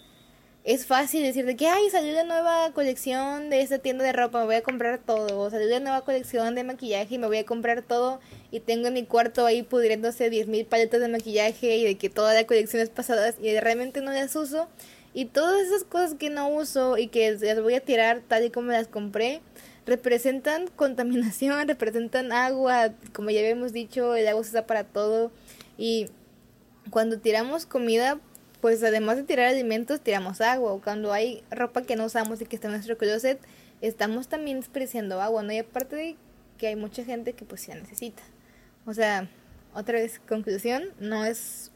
es 0.65 0.85
fácil 0.85 1.23
decir 1.23 1.47
de 1.47 1.57
que, 1.57 1.67
ay, 1.67 1.89
salió 1.91 2.13
la 2.13 2.25
nueva 2.25 2.73
colección 2.75 3.49
de 3.49 3.63
esta 3.63 3.79
tienda 3.79 4.05
de 4.05 4.13
ropa, 4.13 4.41
me 4.41 4.45
voy 4.45 4.55
a 4.57 4.63
comprar 4.63 4.99
todo. 4.99 5.41
O 5.41 5.49
salió 5.49 5.67
la 5.67 5.81
nueva 5.81 6.03
colección 6.05 6.55
de 6.55 6.63
maquillaje 6.63 7.15
y 7.15 7.19
me 7.19 7.27
voy 7.27 7.39
a 7.39 7.47
comprar 7.47 7.81
todo. 7.81 8.21
Y 8.51 8.61
tengo 8.61 8.89
en 8.89 8.93
mi 8.95 9.05
cuarto 9.05 9.47
ahí 9.47 9.63
pudriéndose 9.63 10.31
10.000 10.31 10.67
paletas 10.67 11.01
de 11.01 11.09
maquillaje 11.09 11.77
y 11.79 11.85
de 11.85 11.97
que 11.97 12.11
toda 12.11 12.35
la 12.35 12.45
colección 12.47 12.83
es 12.83 12.91
pasadas 12.91 13.37
y 13.41 13.59
realmente 13.59 14.03
no 14.03 14.13
las 14.13 14.37
uso. 14.37 14.69
Y 15.15 15.25
todas 15.25 15.67
esas 15.67 15.85
cosas 15.85 16.15
que 16.15 16.29
no 16.29 16.51
uso 16.51 16.99
y 16.99 17.09
que 17.09 17.33
las 17.41 17.63
voy 17.63 17.75
a 17.75 17.81
tirar 17.81 18.21
tal 18.29 18.45
y 18.45 18.51
como 18.51 18.71
las 18.71 18.89
compré, 18.89 19.41
representan 19.87 20.67
contaminación, 20.77 21.67
representan 21.67 22.31
agua. 22.31 22.93
Como 23.15 23.31
ya 23.31 23.41
habíamos 23.41 23.73
dicho, 23.73 24.17
el 24.17 24.29
agua 24.29 24.45
se 24.45 24.51
usa 24.51 24.67
para 24.67 24.85
todo. 24.85 25.33
Y 25.79 26.09
cuando 26.91 27.19
tiramos 27.19 27.67
comida 27.67 28.21
pues 28.61 28.83
además 28.83 29.17
de 29.17 29.23
tirar 29.23 29.47
alimentos, 29.47 30.01
tiramos 30.01 30.41
agua. 30.41 30.73
O 30.73 30.81
cuando 30.81 31.13
hay 31.13 31.43
ropa 31.51 31.83
que 31.83 31.97
no 31.97 32.05
usamos 32.05 32.41
y 32.41 32.47
que 32.47 32.57
está 32.57 32.69
en 32.69 32.75
nuestro 32.75 32.99
closet, 32.99 33.41
estamos 33.81 34.29
también 34.29 34.61
desperdiciando 34.61 35.21
agua, 35.21 35.43
¿no? 35.43 35.53
Y 35.53 35.59
aparte 35.59 35.97
de 35.97 36.17
que 36.57 36.67
hay 36.69 36.77
mucha 36.77 37.05
gente 37.05 37.35
que 37.35 37.45
pues 37.45 37.67
ya 37.67 37.75
necesita. 37.75 38.23
O 38.85 38.95
sea, 38.95 39.29
otra 39.75 39.95
vez, 39.95 40.21
conclusión, 40.29 40.85
no 40.99 41.25
es... 41.25 41.71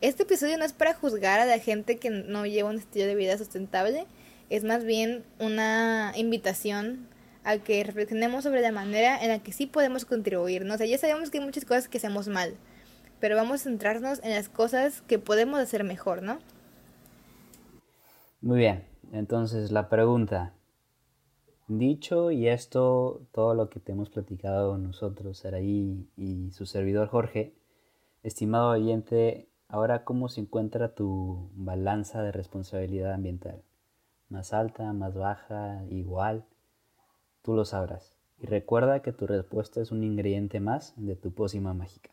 Este 0.00 0.24
episodio 0.24 0.56
no 0.58 0.64
es 0.64 0.72
para 0.72 0.94
juzgar 0.94 1.38
a 1.38 1.44
la 1.44 1.58
gente 1.58 1.96
que 1.98 2.10
no 2.10 2.44
lleva 2.44 2.70
un 2.70 2.78
estilo 2.78 3.06
de 3.06 3.14
vida 3.14 3.38
sustentable, 3.38 4.06
es 4.50 4.64
más 4.64 4.84
bien 4.84 5.22
una 5.38 6.12
invitación 6.16 7.06
a 7.44 7.58
que 7.58 7.84
reflexionemos 7.84 8.42
sobre 8.42 8.62
la 8.62 8.72
manera 8.72 9.22
en 9.22 9.28
la 9.28 9.38
que 9.38 9.52
sí 9.52 9.66
podemos 9.66 10.04
contribuir. 10.04 10.68
O 10.68 10.76
sea, 10.76 10.86
ya 10.86 10.98
sabemos 10.98 11.30
que 11.30 11.38
hay 11.38 11.44
muchas 11.44 11.64
cosas 11.64 11.86
que 11.86 11.98
hacemos 11.98 12.26
mal, 12.26 12.56
pero 13.22 13.36
vamos 13.36 13.60
a 13.60 13.64
centrarnos 13.64 14.20
en 14.24 14.30
las 14.30 14.48
cosas 14.48 15.00
que 15.02 15.20
podemos 15.20 15.60
hacer 15.60 15.84
mejor, 15.84 16.24
¿no? 16.24 16.40
Muy 18.40 18.58
bien, 18.58 18.84
entonces 19.12 19.70
la 19.70 19.88
pregunta, 19.88 20.54
Dicho 21.68 22.32
y 22.32 22.48
esto, 22.48 23.22
todo 23.30 23.54
lo 23.54 23.70
que 23.70 23.78
te 23.78 23.92
hemos 23.92 24.10
platicado 24.10 24.76
nosotros, 24.76 25.38
Saraí 25.38 26.04
y 26.16 26.50
su 26.50 26.66
servidor 26.66 27.06
Jorge, 27.06 27.54
estimado 28.24 28.70
oyente, 28.70 29.48
ahora 29.68 30.02
cómo 30.02 30.28
se 30.28 30.40
encuentra 30.40 30.96
tu 30.96 31.48
balanza 31.54 32.24
de 32.24 32.32
responsabilidad 32.32 33.12
ambiental? 33.12 33.62
¿Más 34.30 34.52
alta, 34.52 34.92
más 34.92 35.14
baja, 35.14 35.84
igual? 35.90 36.44
Tú 37.42 37.54
lo 37.54 37.64
sabrás. 37.64 38.16
Y 38.40 38.46
recuerda 38.46 39.00
que 39.00 39.12
tu 39.12 39.28
respuesta 39.28 39.80
es 39.80 39.92
un 39.92 40.02
ingrediente 40.02 40.58
más 40.58 40.92
de 40.96 41.14
tu 41.14 41.32
pócima 41.32 41.72
mágica. 41.72 42.10